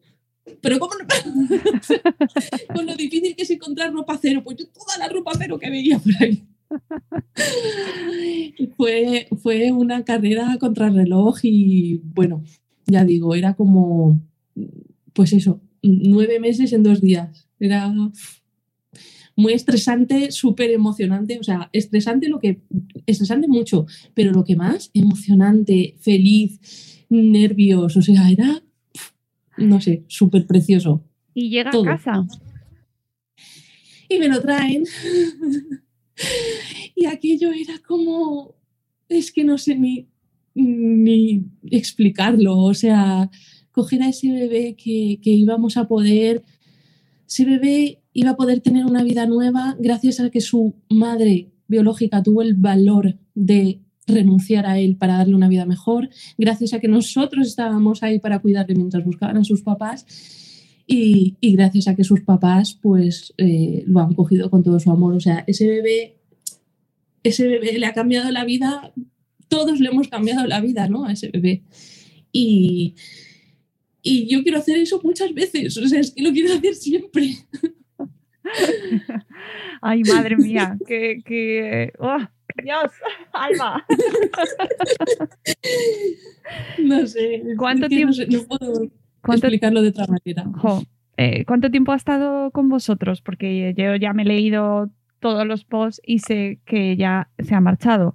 [0.62, 1.06] pero ¿cómo no?
[2.76, 5.70] Con lo difícil que es encontrar ropa cero, pues yo toda la ropa cero que
[5.70, 6.44] veía por ahí.
[8.76, 12.44] fue, fue una carrera contra reloj y bueno,
[12.86, 14.22] ya digo, era como,
[15.14, 17.48] pues eso, nueve meses en dos días.
[17.60, 17.92] Era
[19.38, 22.60] muy estresante, súper emocionante, o sea, estresante lo que,
[23.06, 28.62] estresante mucho, pero lo que más, emocionante, feliz, nervios, o sea, era
[29.58, 31.04] no sé, súper precioso.
[31.34, 31.84] Y llega Todo.
[31.84, 32.26] a casa.
[34.10, 34.86] Y me lo traen.
[36.96, 38.56] y aquello era como,
[39.10, 40.08] es que no sé ni,
[40.56, 43.30] ni explicarlo, o sea,
[43.72, 46.44] coger a ese bebé que, que íbamos a poder,
[47.28, 52.24] ese bebé iba a poder tener una vida nueva gracias a que su madre biológica
[52.24, 56.88] tuvo el valor de renunciar a él para darle una vida mejor, gracias a que
[56.88, 60.08] nosotros estábamos ahí para cuidarle mientras buscaban a sus papás
[60.88, 64.90] y, y gracias a que sus papás pues eh, lo han cogido con todo su
[64.90, 65.14] amor.
[65.14, 66.18] O sea, ese bebé,
[67.22, 68.94] ese bebé le ha cambiado la vida,
[69.48, 71.06] todos le hemos cambiado la vida, ¿no?
[71.06, 71.62] A ese bebé.
[72.32, 72.96] Y,
[74.02, 77.36] y yo quiero hacer eso muchas veces, o sea, es que lo quiero hacer siempre.
[79.82, 81.22] Ay, madre mía, que...
[81.26, 81.94] que...
[82.00, 82.18] Oh,
[82.64, 82.92] Dios,
[83.34, 83.86] Alma.
[86.84, 87.44] no sé.
[87.58, 88.08] ¿Cuánto tiempo?
[88.08, 88.92] No, sé, no puedo
[89.34, 90.46] explicarlo de otra manera.
[90.58, 90.84] Jo,
[91.18, 93.22] eh, ¿Cuánto tiempo ha estado con vosotros?
[93.22, 94.90] Porque yo ya me he leído
[95.20, 98.14] todos los posts y sé que ya se ha marchado.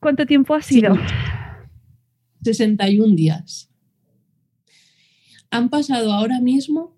[0.00, 0.94] ¿Cuánto tiempo ha sido?
[0.94, 1.00] Sí.
[2.42, 3.70] 61 días.
[5.50, 6.95] Han pasado ahora mismo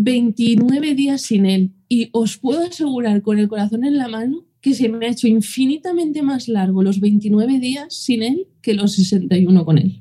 [0.00, 4.72] 29 días sin él y os puedo asegurar con el corazón en la mano que
[4.74, 9.64] se me ha hecho infinitamente más largo los 29 días sin él que los 61
[9.64, 10.00] con él.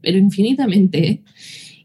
[0.00, 1.08] Pero infinitamente.
[1.08, 1.22] ¿eh?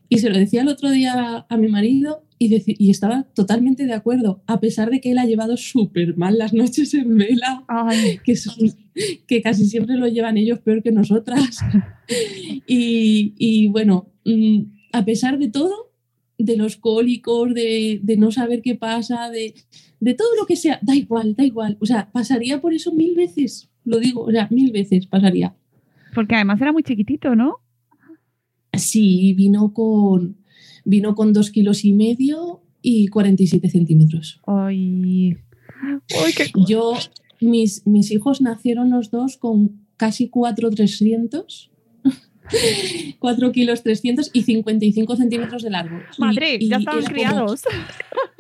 [0.09, 3.93] Y se lo decía el otro día a mi marido y, y, estaba totalmente de
[3.93, 7.65] acuerdo, a pesar de que él ha llevado súper mal las noches en vela,
[8.23, 8.55] que, son,
[9.27, 11.59] que, casi siempre lo llevan ellos peor que nosotras.
[12.67, 14.61] y, y, bueno, mm,
[14.93, 15.88] a pesar de todo,
[16.39, 19.53] de los cólicos, de, de no saber qué pasa, de,
[19.99, 21.77] de, todo lo que sea, da igual, da igual.
[21.81, 25.53] O sea, pasaría por eso mil veces, lo digo, o sea, mil veces pasaría.
[26.15, 27.57] Porque además era muy chiquitito, ¿no?
[28.73, 30.37] Sí, vino con,
[30.85, 34.39] vino con dos kilos y medio y 47 centímetros.
[34.47, 35.37] Ay,
[36.23, 36.93] Ay qué Yo,
[37.41, 41.71] mis, mis hijos nacieron los dos con casi 4,300.
[43.19, 45.99] 4 kilos 300 y 55 centímetros de largo.
[46.17, 47.63] Madre, y, ya estaban criados.
[47.63, 47.77] Como,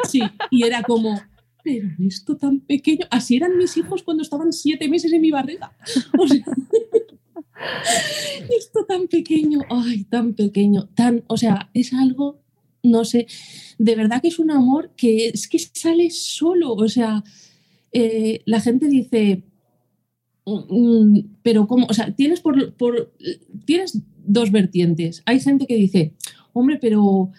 [0.07, 1.21] sí, y era como,
[1.63, 3.05] pero esto tan pequeño.
[3.11, 5.73] Así eran mis hijos cuando estaban siete meses en mi barriga.
[6.17, 6.43] O sea,
[8.57, 12.41] esto tan pequeño, ay, tan pequeño, tan, o sea, es algo,
[12.83, 13.27] no sé,
[13.77, 17.23] de verdad que es un amor que es que sale solo, o sea,
[17.91, 19.43] eh, la gente dice,
[21.43, 21.87] pero ¿cómo?
[21.89, 22.75] O sea, tienes, por,
[23.65, 25.23] tienes dos vertientes.
[25.25, 26.13] Hay gente que dice,
[26.53, 27.31] hombre, pero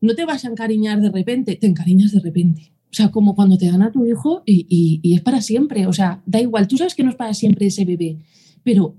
[0.00, 2.72] no te vas a encariñar de repente, te encariñas de repente.
[2.90, 5.86] O sea, como cuando te dan a tu hijo y, y, y, es para siempre.
[5.86, 8.18] O sea, da igual, tú sabes que no es para siempre ese bebé,
[8.62, 8.96] pero,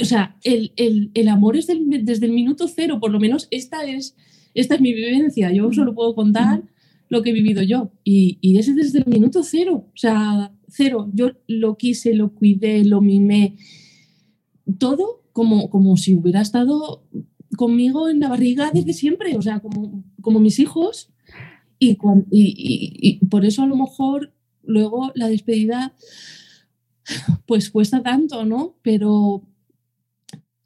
[0.00, 3.48] o sea, el, el, el amor es del, desde el minuto cero, por lo menos
[3.50, 4.14] esta es,
[4.54, 5.52] esta es mi vivencia.
[5.52, 6.62] Yo solo puedo contar
[7.08, 9.86] lo que he vivido yo y, y es desde el minuto cero.
[9.88, 11.10] O sea, cero.
[11.12, 13.56] Yo lo quise, lo cuidé, lo mimé,
[14.78, 17.04] todo como, como si hubiera estado
[17.56, 21.10] conmigo en la barriga desde siempre, o sea, como, como mis hijos.
[21.78, 24.34] Y, y, y, por eso a lo mejor
[24.64, 25.94] luego la despedida
[27.46, 28.76] pues cuesta tanto, ¿no?
[28.82, 29.42] Pero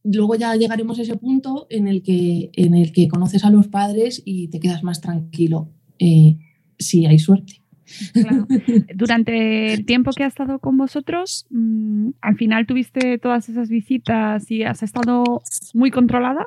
[0.04, 3.68] luego ya llegaremos a ese punto en el que, en el que conoces a los
[3.68, 5.70] padres y te quedas más tranquilo,
[6.02, 6.36] eh,
[6.78, 7.60] si hay suerte.
[8.12, 8.46] Claro.
[8.94, 14.50] Durante el tiempo que ha estado con vosotros, mmm, al final tuviste todas esas visitas
[14.50, 15.42] y has estado
[15.74, 16.46] muy controlada.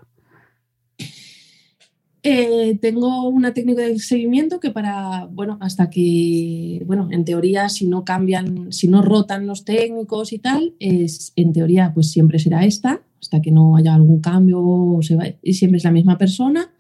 [2.28, 7.88] Eh, tengo una técnica de seguimiento que para, bueno, hasta que, bueno, en teoría si
[7.88, 12.66] no cambian, si no rotan los técnicos y tal, es, en teoría pues siempre será
[12.66, 16.18] esta, hasta que no haya algún cambio, o se va, y siempre es la misma
[16.18, 16.72] persona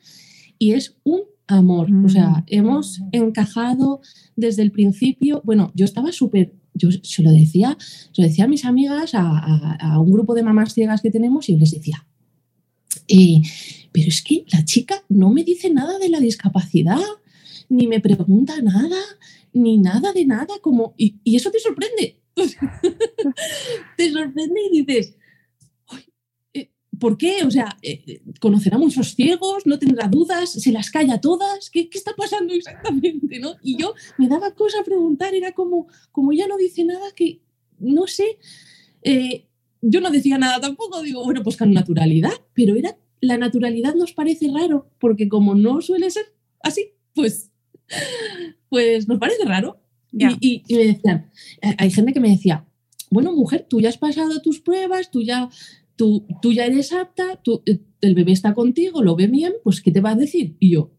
[0.57, 1.89] y es un amor.
[2.05, 4.01] O sea, hemos encajado
[4.35, 5.41] desde el principio.
[5.45, 6.53] Bueno, yo estaba súper.
[6.73, 10.33] Yo se lo decía, se lo decía a mis amigas, a, a, a, un grupo
[10.33, 12.05] de mamás ciegas que tenemos, y yo les decía.
[13.07, 13.41] Eh,
[13.91, 16.99] pero es que la chica no me dice nada de la discapacidad,
[17.69, 18.99] ni me pregunta nada,
[19.53, 20.93] ni nada de nada, como.
[20.97, 22.19] Y, y eso te sorprende.
[23.97, 25.15] te sorprende y dices,
[26.99, 27.43] ¿Por qué?
[27.45, 29.65] O sea, eh, ¿conocerá muchos ciegos?
[29.65, 30.51] ¿No tendrá dudas?
[30.51, 31.69] ¿Se las calla todas?
[31.69, 33.39] ¿Qué, qué está pasando exactamente?
[33.39, 33.55] ¿no?
[33.61, 37.41] Y yo me daba cosa a preguntar, era como, como ella no dice nada, que
[37.79, 38.37] no sé.
[39.01, 39.47] Eh,
[39.81, 44.13] yo no decía nada tampoco, digo, bueno, pues con naturalidad, pero era, la naturalidad nos
[44.13, 46.25] parece raro, porque como no suele ser
[46.61, 47.51] así, pues,
[48.69, 49.81] pues nos parece raro.
[50.11, 50.37] Yeah.
[50.39, 51.31] Y, y, y me decían,
[51.61, 52.65] eh, hay gente que me decía,
[53.11, 55.49] bueno, mujer, tú ya has pasado tus pruebas, tú ya
[55.95, 59.91] tú, tú ya eres apta, tú, el bebé está contigo, lo ve bien, pues ¿qué
[59.91, 60.55] te va a decir?
[60.59, 60.91] Y yo,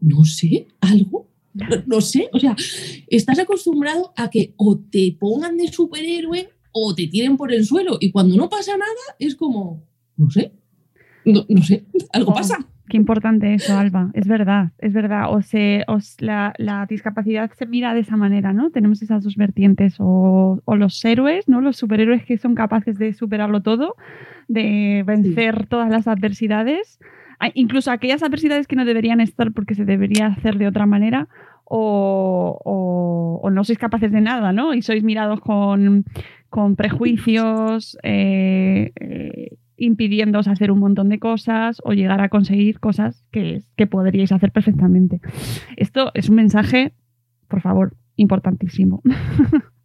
[0.00, 2.56] no sé, algo, no, no, sé, o sea,
[3.08, 7.96] estás acostumbrado a que o te pongan de superhéroe o te tiren por el suelo
[8.00, 9.84] y cuando no pasa nada es como,
[10.16, 10.52] no sé,
[11.24, 12.68] no, no sé, algo pasa.
[12.88, 14.10] Qué importante eso, Alba.
[14.14, 15.26] Es verdad, es verdad.
[15.30, 15.84] O, se,
[16.20, 18.70] la, la, discapacidad se mira de esa manera, ¿no?
[18.70, 19.96] Tenemos esas dos vertientes.
[19.98, 21.60] O, o, los héroes, ¿no?
[21.60, 23.96] Los superhéroes que son capaces de superarlo todo,
[24.48, 27.00] de vencer todas las adversidades,
[27.54, 31.28] incluso aquellas adversidades que no deberían estar porque se debería hacer de otra manera.
[31.68, 32.60] O,
[33.42, 34.72] o no sois capaces de nada, ¿no?
[34.72, 36.04] Y sois mirados con,
[36.48, 43.24] con prejuicios, eh, eh, impidiéndoos hacer un montón de cosas o llegar a conseguir cosas
[43.30, 45.20] que, que podríais hacer perfectamente.
[45.76, 46.94] Esto es un mensaje,
[47.48, 49.02] por favor, importantísimo.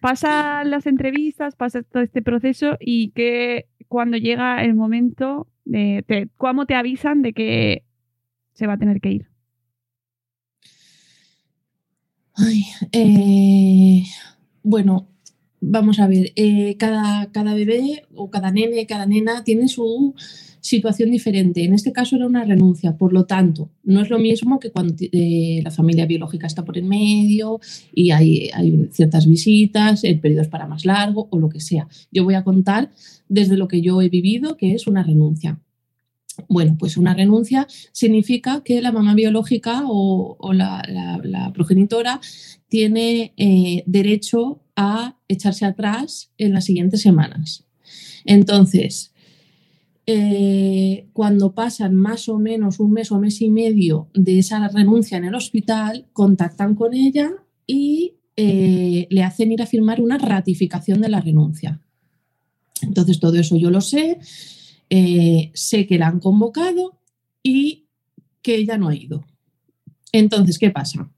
[0.00, 6.66] pasa las entrevistas, pasa todo este proceso y que cuando llega el momento, de, ¿cómo
[6.66, 7.84] te avisan de que
[8.54, 9.28] se va a tener que ir?
[12.92, 14.02] Eh,
[14.62, 15.08] bueno,
[15.62, 20.14] vamos a ver, eh, cada, cada bebé o cada nene, cada nena tiene su
[20.60, 21.64] situación diferente.
[21.64, 24.94] En este caso era una renuncia, por lo tanto, no es lo mismo que cuando
[25.00, 27.60] eh, la familia biológica está por en medio
[27.94, 31.88] y hay, hay, ciertas visitas, el periodo es para más largo o lo que sea.
[32.10, 32.90] Yo voy a contar
[33.28, 35.60] desde lo que yo he vivido, que es una renuncia.
[36.48, 42.20] Bueno, pues una renuncia significa que la mamá biológica o, la, progenitora
[42.68, 47.64] tiene eh, derecho a echarse atrás en las siguientes semanas.
[48.24, 49.12] Entonces,
[50.06, 55.18] eh, cuando pasan más o menos un mes o mes y medio de esa renuncia
[55.18, 57.30] en el hospital, contactan con ella
[57.66, 61.80] y eh, le hacen ir a firmar una ratificación de la renuncia.
[62.80, 64.18] Entonces, todo eso yo lo sé,
[64.90, 66.98] eh, sé que la han convocado
[67.42, 67.86] y
[68.42, 69.24] que ella no ha ido.
[70.10, 71.10] Entonces, ¿qué pasa?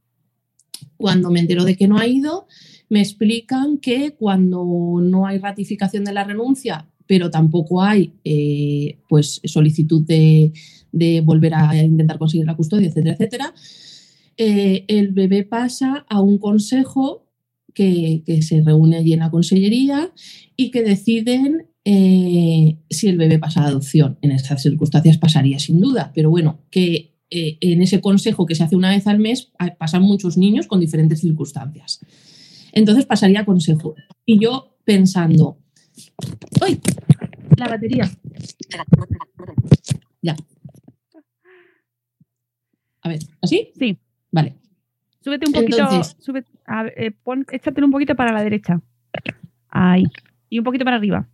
[0.96, 2.46] Cuando me entero de que no ha ido,
[2.94, 4.64] me explican que cuando
[5.02, 10.52] no hay ratificación de la renuncia, pero tampoco hay eh, pues, solicitud de,
[11.24, 13.54] volver a intentar conseguir la custodia, etcétera, etcétera,
[14.36, 17.26] eh, el bebé pasa a un consejo
[17.74, 20.12] que, se reúne allí en la consellería
[20.56, 24.18] y que deciden eh, si el bebé pasa a adopción.
[24.22, 28.76] En estas circunstancias pasaría sin duda, pero bueno, que en ese consejo que se hace
[28.76, 31.98] una vez al mes pasan muchos niños con diferentes circunstancias.
[32.74, 33.94] Entonces pasaría a consejo.
[34.26, 35.58] Y yo pensando,
[36.60, 36.80] ¡ay!
[37.56, 38.10] La batería.
[40.20, 40.36] Ya.
[43.02, 43.70] A ver, ¿así?
[43.78, 43.98] Sí.
[44.30, 44.56] Vale.
[45.20, 45.88] Súbete un poquito,
[46.96, 47.14] eh,
[47.52, 48.82] échatelo un poquito para la derecha.
[49.68, 50.04] Ahí.
[50.50, 51.28] Y un poquito para arriba.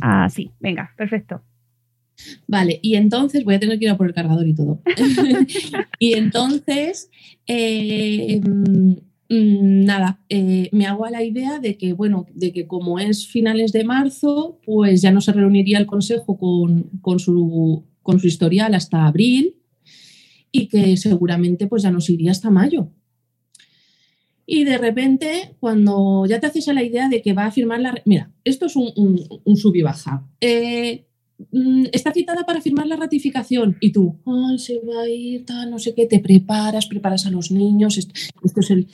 [0.00, 1.42] Así, venga, perfecto.
[2.46, 4.80] Vale, y entonces voy a tener que ir a por el cargador y todo.
[5.98, 7.10] y entonces,
[7.46, 8.40] eh,
[9.28, 13.72] nada, eh, me hago a la idea de que, bueno, de que como es finales
[13.72, 19.06] de marzo, pues ya no se reuniría el Consejo con, su, con su historial hasta
[19.06, 19.56] abril
[20.52, 22.90] y que seguramente pues ya nos iría hasta mayo.
[24.48, 27.80] Y de repente, cuando ya te haces a la idea de que va a firmar
[27.80, 28.00] la...
[28.04, 28.92] Mira, esto es un,
[29.44, 30.24] un, sub y baja.
[30.40, 31.08] Eh,
[31.50, 35.68] mm, está citada para firmar la ratificación y tú, ay, se va a ir, tal,
[35.68, 38.86] no sé qué, te preparas, preparas a los niños, esto es el,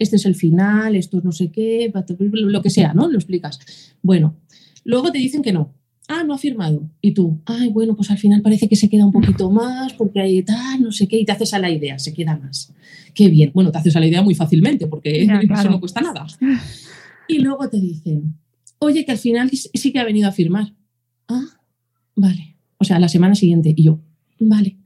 [0.00, 1.92] este es el final, esto es no sé qué,
[2.32, 3.08] lo que sea, ¿no?
[3.08, 3.60] Lo explicas.
[4.02, 4.34] Bueno,
[4.82, 5.74] luego te dicen que no.
[6.08, 6.90] Ah, no ha firmado.
[7.00, 10.20] Y tú, ay, bueno, pues al final parece que se queda un poquito más porque
[10.20, 12.72] hay tal, no sé qué, y te haces a la idea, se queda más.
[13.14, 13.52] Qué bien.
[13.54, 15.22] Bueno, te haces a la idea muy fácilmente porque
[15.52, 16.26] eso no cuesta nada.
[17.28, 18.34] Y luego te dicen,
[18.78, 20.74] oye, que al final sí que ha venido a firmar.
[21.28, 21.46] Ah,
[22.16, 22.56] vale.
[22.78, 23.74] O sea, la semana siguiente.
[23.76, 24.00] Y yo,
[24.40, 24.76] vale.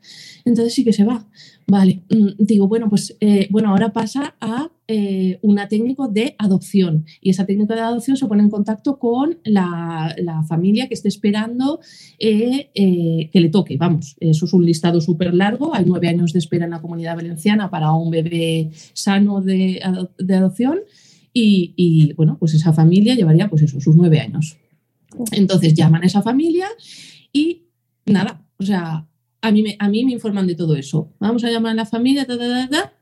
[0.44, 1.26] Entonces sí que se va.
[1.66, 2.02] Vale.
[2.10, 7.30] Mm, digo, bueno, pues eh, bueno, ahora pasa a eh, una técnico de adopción y
[7.30, 10.14] esa técnico de adopción se pone en contacto con la,
[10.46, 11.80] familia que esté esperando
[12.18, 13.78] eh, que le toque.
[13.78, 15.74] Vamos, eso es un listado súper largo.
[15.74, 20.80] Hay nueve años de espera en la comunidad valenciana para un bebé sano de, adopción
[21.32, 24.58] y, bueno, pues esa familia llevaría pues eso, sus nueve años.
[25.32, 26.66] Entonces llaman a esa familia
[27.32, 27.62] y
[28.06, 29.06] nada, o sea,
[29.44, 31.12] a mí me, a mí me informan de todo eso.
[31.18, 32.94] Vamos a llamar a la familia, ta, ta,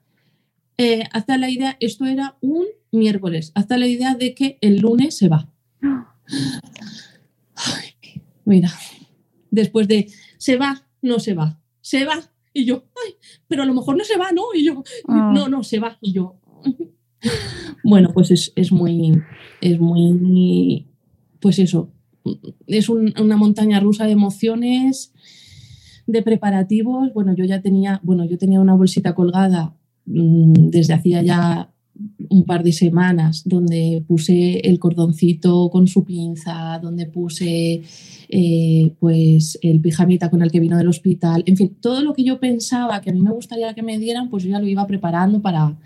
[0.76, 5.16] eh, hasta la idea, esto era un miércoles, hasta la idea de que el lunes
[5.16, 5.48] se va.
[8.44, 8.72] mira,
[9.52, 12.18] después de se va, no se va, se va.
[12.52, 13.14] Y yo, ay,
[13.46, 14.42] pero a lo mejor no se va, ¿no?
[14.52, 15.30] Y yo, ah.
[15.32, 15.96] no, no, se va.
[16.00, 16.40] Y yo,
[17.84, 19.22] bueno, pues es, muy,
[19.60, 20.88] es muy,
[21.38, 21.92] pues eso,
[22.66, 25.12] es una montaña rusa de emociones,
[26.12, 27.12] de preparativos.
[27.12, 31.68] Bueno, yo ya tenía, bueno, yo tenía una bolsita colgada Mm, desde hacía ya
[32.30, 37.82] un par de semanas, donde puse el cordoncito con su pinza, donde puse
[38.28, 42.24] eh, pues el pijamita con el que vino del hospital, en fin, todo lo que
[42.24, 44.86] yo pensaba que a mí me gustaría que me dieran, pues yo ya lo iba
[44.86, 45.78] preparando para,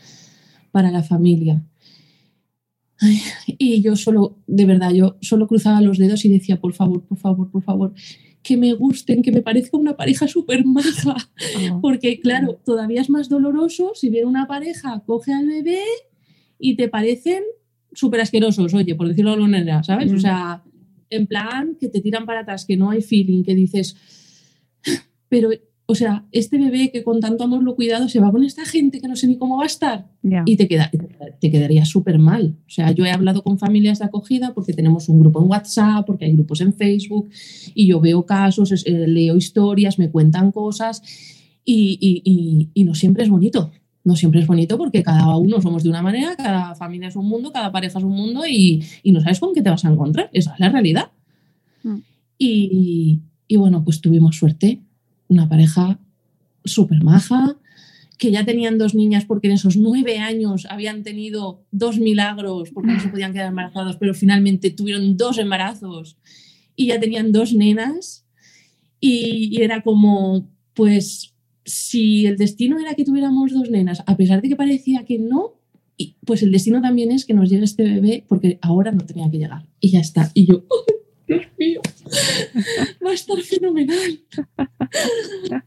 [0.71, 1.63] para la familia.
[3.59, 7.19] y yo solo, de verdad, yo solo cruzaba los dedos y decía, por favor, por
[7.19, 7.95] favor, por favor,
[8.47, 11.17] que me gusten, que me parezca una pareja súper maja.
[11.83, 15.83] Porque, claro, todavía es más doloroso si viene una pareja, coge al bebé
[16.59, 17.43] y te parecen
[17.93, 20.13] súper asquerosos, oye, por decirlo de alguna manera, ¿sabes?
[20.13, 20.63] O sea,
[21.11, 23.97] en plan que te tiran para atrás, que no hay feeling, que dices,
[25.29, 25.51] pero
[25.89, 29.01] o sea, este bebé que con tanto amor lo cuidado se va con esta gente
[29.01, 30.07] que no sé ni cómo va a estar
[30.45, 30.91] y te, queda,
[31.41, 32.57] te quedaría súper mal.
[32.67, 36.05] O sea, yo he hablado con familias de acogida porque tenemos un grupo en WhatsApp,
[36.05, 37.31] porque hay grupos en Facebook
[37.73, 41.03] y yo veo casos, eh, leo historias, me cuentan cosas
[41.65, 43.71] y, y, no siempre es bonito.
[44.03, 47.27] No siempre es bonito porque cada uno somos de una manera, cada familia es un
[47.27, 50.31] mundo, cada pareja es un mundo y, no sabes con qué te vas a encontrar.
[50.33, 51.11] Esa es la realidad.
[51.85, 51.99] Mm.
[52.39, 54.81] Y bueno, pues tuvimos suerte
[55.29, 55.99] una pareja
[56.65, 57.57] súper maja,
[58.19, 62.93] que ya tenían dos niñas porque en esos nueve años habían tenido dos milagros porque
[62.93, 66.17] no se podían quedar embarazados, pero finalmente tuvieron dos embarazos
[66.75, 68.25] y ya tenían dos nenas.
[69.01, 74.49] Y, era como, pues, si el destino era que tuviéramos dos nenas, a pesar de
[74.49, 75.55] que parecía que no,
[76.25, 79.39] pues el destino también es que nos llegue este bebé porque ahora no tenía que
[79.39, 79.67] llegar.
[79.81, 80.31] Y ya está.
[80.35, 80.65] Y yo,
[81.27, 81.81] Dios mío,
[83.05, 84.21] va a estar fenomenal.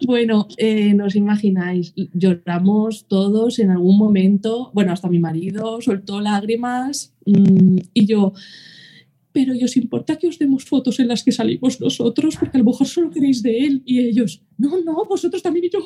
[0.06, 7.14] Bueno, eh, nos imagináis, lloramos todos en algún momento, bueno, hasta mi marido soltó lágrimas
[7.26, 8.34] mm, y yo,
[9.32, 12.36] pero ¿y os importa que os demos fotos en las que salimos nosotros?
[12.38, 15.70] Porque a lo mejor solo queréis de él y ellos, no, no, vosotros también y
[15.70, 15.80] yo,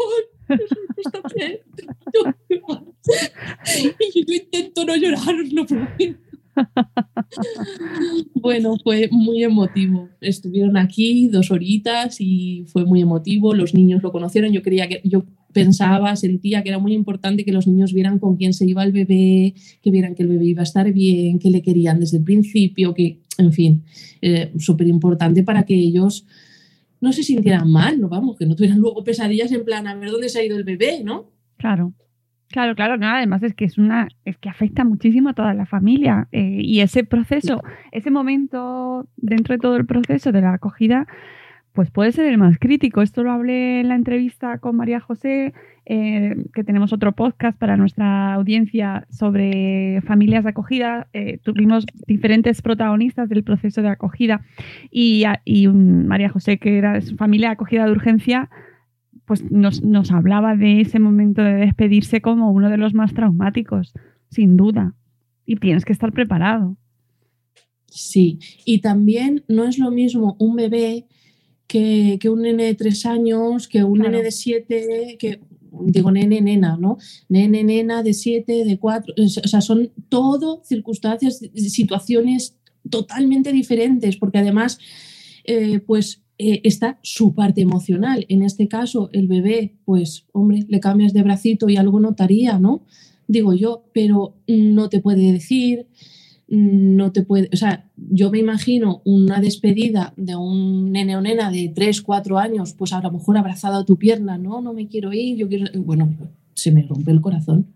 [3.59, 4.01] ¡ay!
[4.15, 6.22] Intento no llorar, os lo prometo.
[8.35, 10.09] bueno, fue muy emotivo.
[10.21, 13.53] Estuvieron aquí dos horitas y fue muy emotivo.
[13.53, 14.51] Los niños lo conocieron.
[14.51, 18.35] Yo creía que yo pensaba, sentía que era muy importante que los niños vieran con
[18.35, 21.51] quién se iba el bebé, que vieran que el bebé iba a estar bien, que
[21.51, 23.83] le querían desde el principio, que, en fin,
[24.21, 26.25] eh, súper importante para que ellos
[26.99, 30.09] no se sintieran mal, no vamos, que no tuvieran luego pesadillas en plan a ver
[30.09, 31.29] dónde se ha ido el bebé, ¿no?
[31.57, 31.93] Claro.
[32.53, 35.65] Claro, claro, no, además es que es una, es que afecta muchísimo a toda la
[35.65, 41.07] familia eh, y ese proceso, ese momento dentro de todo el proceso de la acogida,
[41.73, 43.01] pues puede ser el más crítico.
[43.01, 45.55] Esto lo hablé en la entrevista con María José,
[45.87, 51.07] eh, que tenemos otro podcast para nuestra audiencia sobre familias de acogida.
[51.13, 54.41] Eh, tuvimos diferentes protagonistas del proceso de acogida
[54.91, 58.51] y, y María José, que era su familia de acogida de urgencia,
[59.26, 63.93] pues nos, nos hablaba de ese momento de despedirse como uno de los más traumáticos,
[64.30, 64.95] sin duda.
[65.45, 66.78] Y tienes que estar preparado.
[67.88, 71.05] Sí, y también no es lo mismo un bebé
[71.67, 75.41] que, un nene de tres años, que un nene de siete, que
[75.86, 76.97] digo nene, nena, ¿no?
[77.30, 82.57] Nene, nena de siete, de cuatro, o sea, son todo circunstancias, situaciones
[82.89, 84.80] totalmente diferentes, porque además,
[85.45, 88.25] eh, pues eh, está su parte emocional.
[88.27, 92.84] En este caso, el bebé, pues, hombre, le cambias de bracito y algo notaría, ¿no?
[93.27, 95.88] Digo yo, pero no te puede decir,
[96.47, 101.49] no te puede, o sea, yo me imagino una despedida de un nene o nena
[101.49, 104.88] de 3, 4 años, pues a lo mejor abrazado a tu pierna, no, no me
[104.88, 106.13] quiero ir, yo quiero, bueno,
[106.53, 107.67] se me rompe el corazón,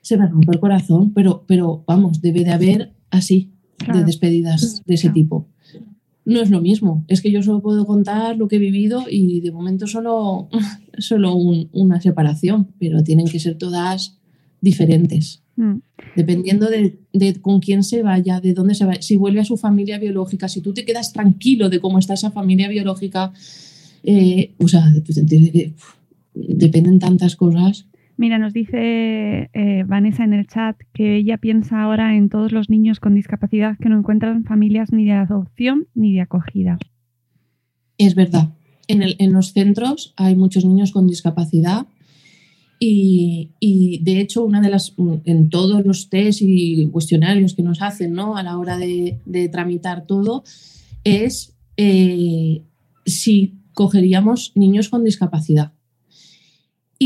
[0.00, 3.52] se me rompe el corazón, pero, pero vamos, debe de haber así,
[3.92, 5.46] de despedidas de ese tipo
[6.24, 7.04] no es lo mismo.
[7.08, 10.48] Es que yo solo puedo contar lo que he vivido y de momento solo,
[10.98, 14.18] solo una separación, pero tienen que ser todas
[14.60, 15.42] diferentes.
[15.56, 15.76] Mm.
[16.16, 16.98] Dependiendo de,
[17.40, 20.60] con quién se vaya, de dónde se va, si vuelve a su familia biológica, si
[20.60, 23.32] tú te quedas tranquilo de cómo está esa familia biológica,
[24.02, 24.92] eh, o sea,
[26.34, 27.86] dependen tantas cosas.
[28.16, 32.70] Mira, nos dice eh, Vanessa en el chat que ella piensa ahora en todos los
[32.70, 36.78] niños con discapacidad que no encuentran familias ni de adopción ni de acogida.
[37.98, 38.50] Es verdad.
[38.86, 41.86] En, los centros hay muchos niños con discapacidad
[42.78, 43.50] y,
[44.02, 44.94] de hecho una de las
[45.24, 48.36] en todos los test y cuestionarios que nos hacen ¿no?
[48.36, 50.44] a la hora de, tramitar todo
[51.02, 52.62] es eh,
[53.06, 55.72] si cogeríamos niños con discapacidad.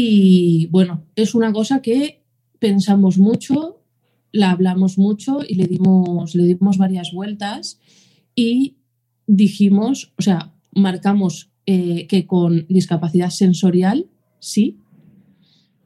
[0.00, 2.22] Y bueno, es una cosa que
[2.60, 3.80] pensamos mucho,
[4.30, 7.80] la hablamos mucho y le dimos, le dimos varias vueltas
[8.36, 8.76] y
[9.26, 14.06] dijimos, o sea, marcamos eh, que con discapacidad sensorial,
[14.38, 14.78] sí,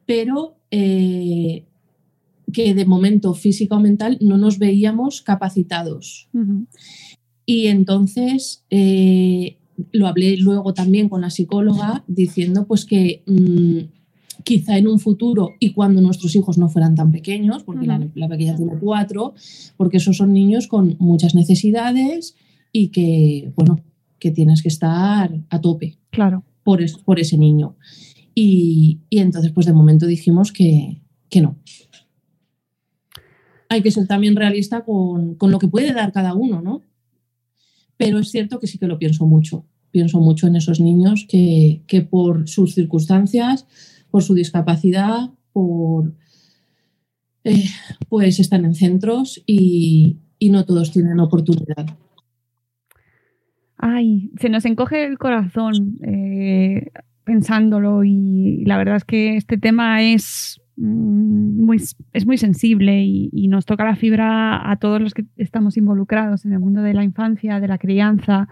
[0.04, 1.64] pero eh,
[2.52, 6.28] que de momento física o mental no nos veíamos capacitados.
[7.46, 9.56] Y entonces eh,
[9.90, 14.01] lo hablé luego también con la psicóloga diciendo pues que mm,
[14.44, 18.28] quizá en un futuro y cuando nuestros hijos no fueran tan pequeños, porque la, la,
[18.28, 19.34] pequeña tiene cuatro,
[19.76, 22.36] porque esos son niños con muchas necesidades
[22.72, 23.80] y que, bueno,
[24.18, 25.98] que tienes que estar a tope.
[26.10, 26.44] Claro.
[26.62, 27.76] Por, por ese niño.
[28.34, 31.56] Y, y, entonces, pues de momento dijimos que, que no.
[33.68, 36.82] Hay que ser también realista con, con lo que puede dar cada uno, ¿no?
[37.96, 39.66] Pero es cierto que sí que lo pienso mucho.
[39.90, 43.66] Pienso mucho en esos niños que, que por sus circunstancias,
[44.12, 46.12] por su discapacidad, por
[47.44, 47.64] eh,
[48.08, 50.18] pues están en centros y,
[50.50, 51.86] no todos tienen oportunidad.
[53.78, 56.90] Ay, se nos encoge el corazón eh,
[57.24, 61.80] pensándolo y la verdad es que este tema es mm, muy,
[62.12, 66.52] es muy sensible y, nos toca la fibra a todos los que estamos involucrados en
[66.52, 68.48] el mundo de la infancia, de la crianza,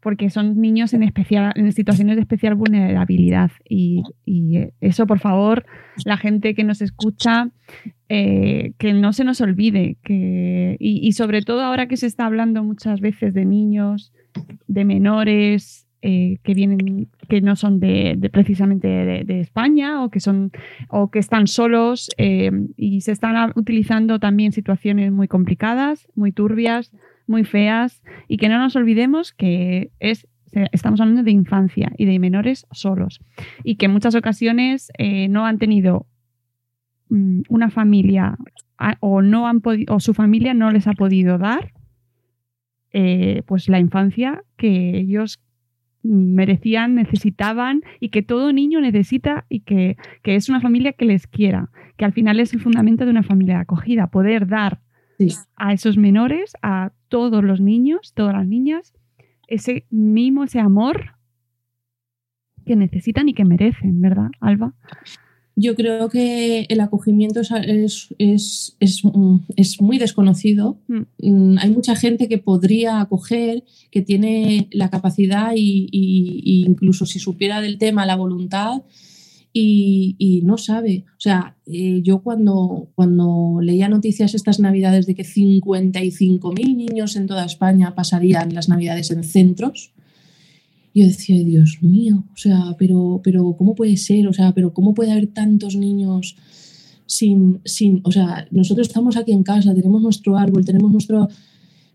[0.00, 3.50] porque son niños en, especial, en situaciones de especial vulnerabilidad.
[3.68, 4.02] Y,
[4.80, 5.64] eso, por favor,
[6.04, 7.50] la gente que nos escucha,
[8.08, 9.96] eh, que no se nos olvide.
[10.02, 14.12] Que, y, sobre todo ahora que se está hablando muchas veces de niños,
[14.66, 15.82] de menores.
[16.02, 20.52] Eh, que vienen que no son de, precisamente de, de, España o que son
[20.88, 26.92] o que están solos eh, y se están utilizando también situaciones muy complicadas muy turbias
[27.26, 30.26] muy feas y que no nos olvidemos que es
[30.72, 33.20] estamos hablando de infancia y de menores solos
[33.62, 36.06] y que en muchas ocasiones eh, no han tenido
[37.10, 38.36] mm, una familia
[39.00, 41.72] o no han o su familia no les ha podido dar
[42.92, 45.40] eh, pues la infancia que ellos
[46.02, 51.26] merecían, necesitaban y que todo niño necesita y que, que, es una familia que les
[51.26, 54.80] quiera, que al final es el fundamento de una familia acogida, poder dar
[55.18, 55.28] sí.
[55.56, 58.92] a esos menores, a todos los niños, todas las niñas,
[59.48, 61.16] ese mimo, ese amor
[62.64, 64.74] que necesitan y que merecen, ¿verdad, Alba?
[65.58, 69.02] Yo creo que el acogimiento es, es, es, es,
[69.56, 70.78] es muy desconocido.
[70.88, 71.58] Mm.
[71.58, 77.78] Hay mucha gente que podría acoger, que tiene la capacidad y incluso si supiera del
[77.78, 78.82] tema, la voluntad,
[79.58, 81.04] y, no sabe.
[81.12, 87.26] O sea, eh, yo cuando, cuando leía noticias estas navidades de que 55.000 niños en
[87.26, 89.92] toda España pasarían las navidades en centros,
[90.94, 94.28] yo decía, Dios mío, o sea, pero, pero ¿cómo puede ser?
[94.28, 96.36] O sea, pero ¿cómo puede haber tantos niños
[97.06, 101.28] sin, sin, o sea, nosotros estamos aquí en casa, tenemos nuestro árbol, tenemos nuestro,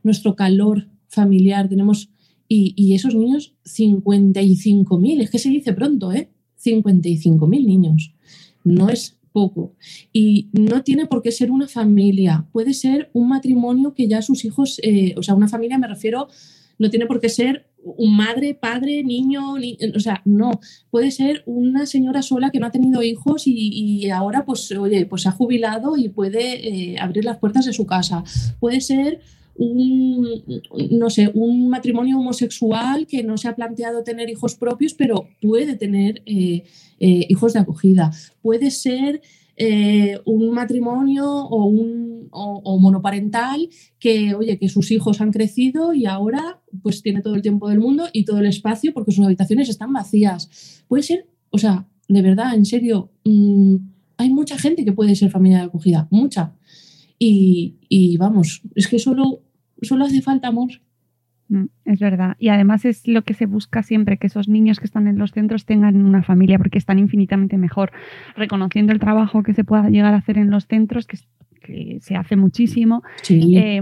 [0.04, 2.10] nuestro calor familiar, tenemos,
[2.48, 6.30] y, y esos niños, 55.000, es que se dice pronto, ¿eh?
[6.64, 8.14] 55.000 niños,
[8.64, 9.74] no es poco.
[10.12, 14.46] Y no tiene por qué ser una familia, puede ser un matrimonio que ya sus
[14.46, 16.28] hijos, eh, o sea, una familia me refiero,
[16.78, 20.60] no tiene por qué ser un madre, padre, niño, ni, o sea, no,
[20.90, 25.24] puede ser una señora sola que no ha tenido hijos y, ahora pues, oye, pues
[25.24, 28.24] se ha jubilado y puede eh, abrir las puertas de su casa.
[28.60, 29.22] Puede ser
[29.56, 30.44] un,
[30.92, 35.76] no sé, un matrimonio homosexual que no se ha planteado tener hijos propios, pero puede
[35.76, 36.64] tener eh,
[37.00, 38.12] eh, hijos de acogida.
[38.42, 39.22] Puede ser
[39.58, 46.06] eh, un matrimonio o, un, o, monoparental que, oye, que sus hijos han crecido y
[46.06, 49.70] ahora pues tiene todo el tiempo del mundo y todo el espacio porque sus habitaciones
[49.70, 50.84] están vacías.
[50.88, 53.76] Puede ser, o sea, de verdad, en serio, mmm,
[54.18, 56.56] hay mucha gente que puede ser familia de acogida, mucha.
[57.24, 59.44] Y, y vamos, es que solo,
[59.84, 60.72] solo hace falta amor.
[61.50, 62.36] Mm, es verdad.
[62.40, 65.32] Y además es lo que se busca siempre, que esos niños que están en los
[65.32, 67.92] centros tengan una familia, porque están infinitamente mejor.
[68.36, 71.20] Reconociendo el trabajo que se pueda llegar a hacer en los centros, que,
[71.62, 73.82] que se hace muchísimo, sí, eh,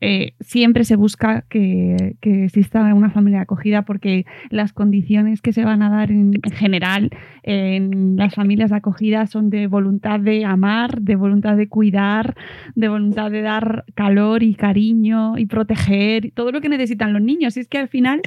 [0.00, 5.64] eh, siempre se busca que, que, exista una familia acogida, porque las condiciones que se
[5.64, 7.10] van a dar en, en general
[7.42, 12.36] en las familias de acogida son de voluntad de amar, de voluntad de cuidar,
[12.74, 17.56] de voluntad de dar calor y cariño y proteger, todo lo que necesitan los niños.
[17.56, 18.22] Y es que al final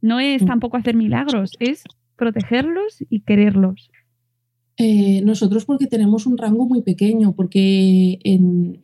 [0.00, 1.84] no es tampoco hacer milagros, es
[2.16, 3.90] protegerlos y quererlos.
[4.78, 8.78] Eh, nosotros porque tenemos un rango muy pequeño, porque en,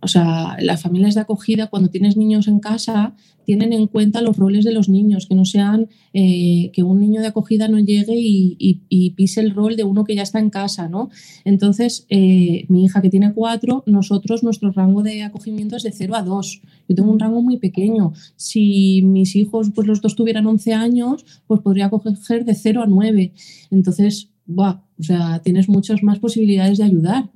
[0.00, 3.14] o sea, las familias de acogida, cuando tienes niños en casa,
[3.48, 7.22] tienen en cuenta los roles de los niños, que no sean eh, que un niño
[7.22, 10.90] de acogida no llegue y, pise el rol de uno que ya está en casa,
[10.90, 11.08] ¿no?
[11.46, 16.14] Entonces, eh, mi hija que tiene cuatro, nosotros, nuestro rango de acogimiento es de 0
[16.16, 16.60] a 2.
[16.90, 18.12] Yo tengo un rango muy pequeño.
[18.36, 22.86] Si mis hijos, pues los dos tuvieran 11 años, pues podría acoger de 0 a
[22.86, 23.32] 9.
[23.70, 27.30] Entonces, Buah, o sea, tienes muchas más posibilidades de ayudar.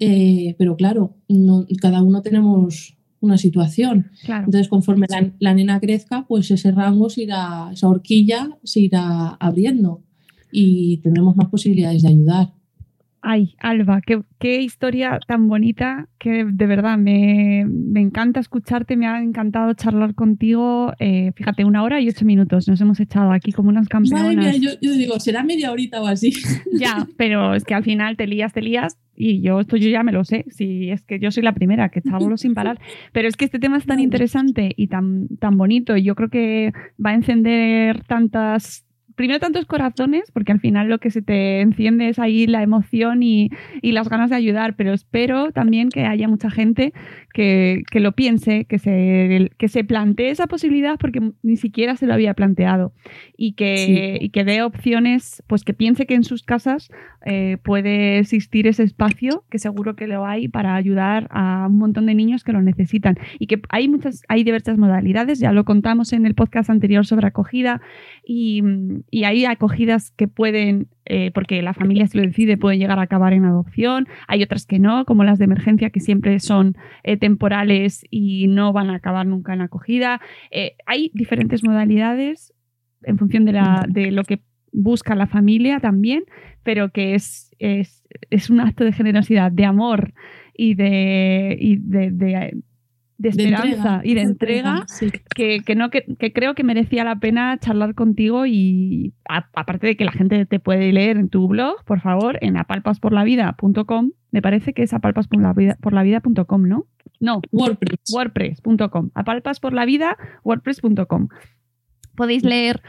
[0.00, 4.10] Eh, pero claro, no, cada uno tenemos una situación.
[4.26, 5.06] Entonces, conforme
[5.38, 10.02] la, nena crezca, pues ese rango se irá, esa horquilla se irá abriendo
[10.50, 12.52] y tendremos más posibilidades de ayudar.
[13.24, 17.60] Ay, Alba, qué, historia tan bonita que de verdad me,
[17.94, 20.92] encanta escucharte, me ha encantado charlar contigo.
[20.98, 24.58] Eh, fíjate, una hora y ocho minutos nos hemos echado aquí como unas campeonas.
[24.60, 26.32] yo, digo, será media horita o así.
[26.72, 30.02] Ya, pero es que al final te lías, te lías y yo esto yo ya
[30.02, 32.80] me lo sé, si es que yo soy la primera que chabolo sin parar,
[33.12, 36.30] pero es que este tema es tan interesante y tan, tan bonito y yo creo
[36.30, 36.72] que
[37.04, 42.08] va a encender tantas primero tantos corazones, porque al final lo que se te enciende
[42.08, 43.50] es ahí la emoción y,
[43.82, 46.94] las ganas de ayudar, pero espero también que haya mucha gente
[47.34, 52.14] que, lo piense, que se, que se plantee esa posibilidad porque ni siquiera se lo
[52.14, 52.92] había planteado.
[53.36, 56.90] Y que, que dé opciones, pues que piense que en sus casas
[57.24, 62.06] eh, puede existir ese espacio, que seguro que lo hay, para ayudar a un montón
[62.06, 63.18] de niños que lo necesitan.
[63.38, 67.26] Y que hay muchas, hay diversas modalidades, ya lo contamos en el podcast anterior sobre
[67.26, 67.82] acogida
[68.24, 68.62] y
[69.10, 73.02] y hay acogidas que pueden, eh, porque la familia si lo decide, pueden llegar a
[73.02, 74.06] acabar en adopción.
[74.28, 78.72] Hay otras que no, como las de emergencia, que siempre son eh, temporales y no
[78.72, 80.20] van a acabar nunca en acogida.
[80.50, 82.52] Eh, hay diferentes modalidades
[83.02, 84.40] en función de, la, de lo que
[84.72, 86.24] busca la familia también,
[86.62, 90.14] pero que es, es, es un acto de generosidad, de amor
[90.54, 92.62] y de, y de
[93.28, 94.86] esperanza y de entrega,
[95.34, 100.12] que, no, que, creo que merecía la pena charlar contigo y aparte de que la
[100.12, 104.92] gente te puede leer en tu blog, por favor, en apalpasporlavida.com, me parece que es
[104.92, 106.86] apalpasporlavida.com, ¿no?
[107.20, 108.12] No, WordPress.
[108.12, 109.10] WordPress.com.
[109.14, 111.28] Apalpasporlavida, WordPress.com.
[112.16, 112.82] Podéis leer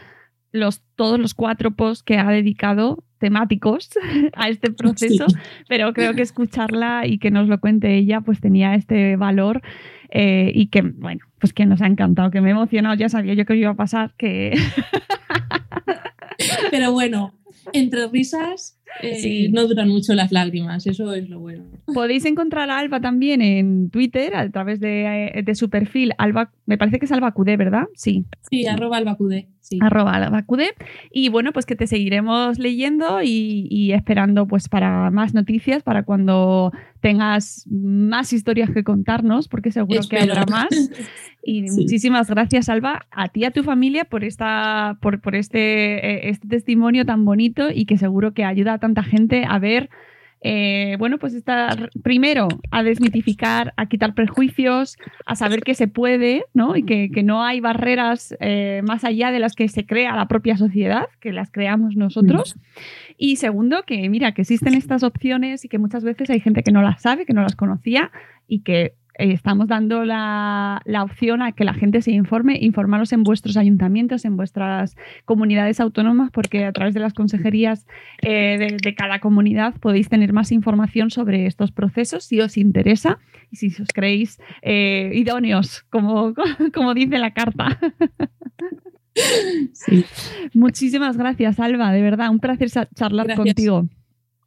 [0.53, 3.89] los, todos los cuatro posts que ha dedicado temáticos
[4.35, 5.25] a este proceso,
[5.67, 9.61] pero creo que escucharla y que nos lo cuente ella, pues tenía este valor
[10.09, 13.34] eh, y que, bueno, pues que nos ha encantado, que me he emocionado, ya sabía
[13.34, 14.53] yo que iba a pasar, que...
[16.71, 17.34] Pero bueno,
[17.73, 21.64] entre risas eh, no duran mucho las lágrimas, eso es lo bueno.
[21.94, 26.78] Podéis encontrar a Alba también en Twitter a través de, eh, su perfil, Alba, me
[26.78, 27.86] parece que es Alba Cudé, ¿verdad?
[27.95, 28.26] Sí.
[28.49, 29.48] Sí, arroba Alba Cudé.
[29.60, 29.80] Sí.
[29.82, 30.44] Arroba.
[31.11, 36.72] Y bueno, pues que te seguiremos leyendo y, esperando pues para más noticias, para cuando
[37.03, 40.69] tengas más historias que contarnos, porque seguro que habrá más.
[41.45, 45.95] Y muchísimas gracias, Alba, a ti y a tu familia por esta, por, por este,
[45.95, 49.89] eh, este testimonio tan bonito y que seguro que ayuda a tanta gente a ver.
[50.45, 56.44] Eh, bueno, pues estar primero a desmitificar, a quitar prejuicios, a saber que se puede,
[56.53, 56.76] ¿no?
[56.76, 60.57] Y que, no hay barreras eh, más allá de las que se crea la propia
[60.57, 62.56] sociedad, que las creamos nosotros.
[63.18, 66.74] Y segundo, que mira, que existen estas opciones y que muchas veces hay gente que
[66.74, 68.11] no las sabe, que no las conocía
[68.45, 73.57] y que estamos dando la, opción a que la gente se informe, informaros en vuestros
[73.57, 74.95] ayuntamientos, en vuestras
[75.26, 77.85] comunidades autónomas, porque a través de las consejerías
[78.22, 83.19] eh, de, cada comunidad podéis tener más información sobre estos procesos si os interesa
[83.52, 86.34] y si os creéis eh, idóneos, como,
[86.73, 87.80] como dice la carta.
[90.53, 93.88] Muchísimas gracias, Alba, de verdad, un placer charlar contigo.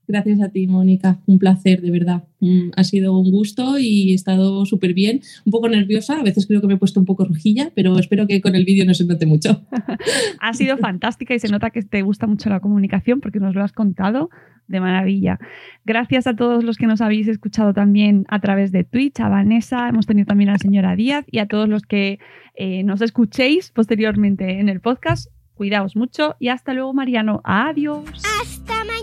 [0.08, 1.18] Gracias a ti, Mónica.
[1.26, 2.24] Un placer, de verdad.
[2.40, 5.20] Mm, ha sido un gusto y he estado súper bien.
[5.44, 8.26] Un poco nerviosa, a veces creo que me he puesto un poco rojilla, pero espero
[8.26, 9.66] que con el vídeo no se note mucho.
[10.40, 13.62] ha sido fantástica y se nota que te gusta mucho la comunicación porque nos lo
[13.62, 14.30] has contado
[14.68, 15.38] de maravilla.
[15.84, 19.88] Gracias a todos los que nos habéis escuchado también a través de Twitch, a Vanessa,
[19.88, 22.18] hemos tenido también a la señora Díaz y a todos los que
[22.54, 25.30] eh, nos escuchéis posteriormente en el podcast.
[25.54, 27.40] Cuidaos mucho y hasta luego, Mariano.
[27.44, 28.04] Adiós.
[28.42, 28.95] Hasta mañana.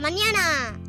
[0.00, 0.79] 怎么念呢？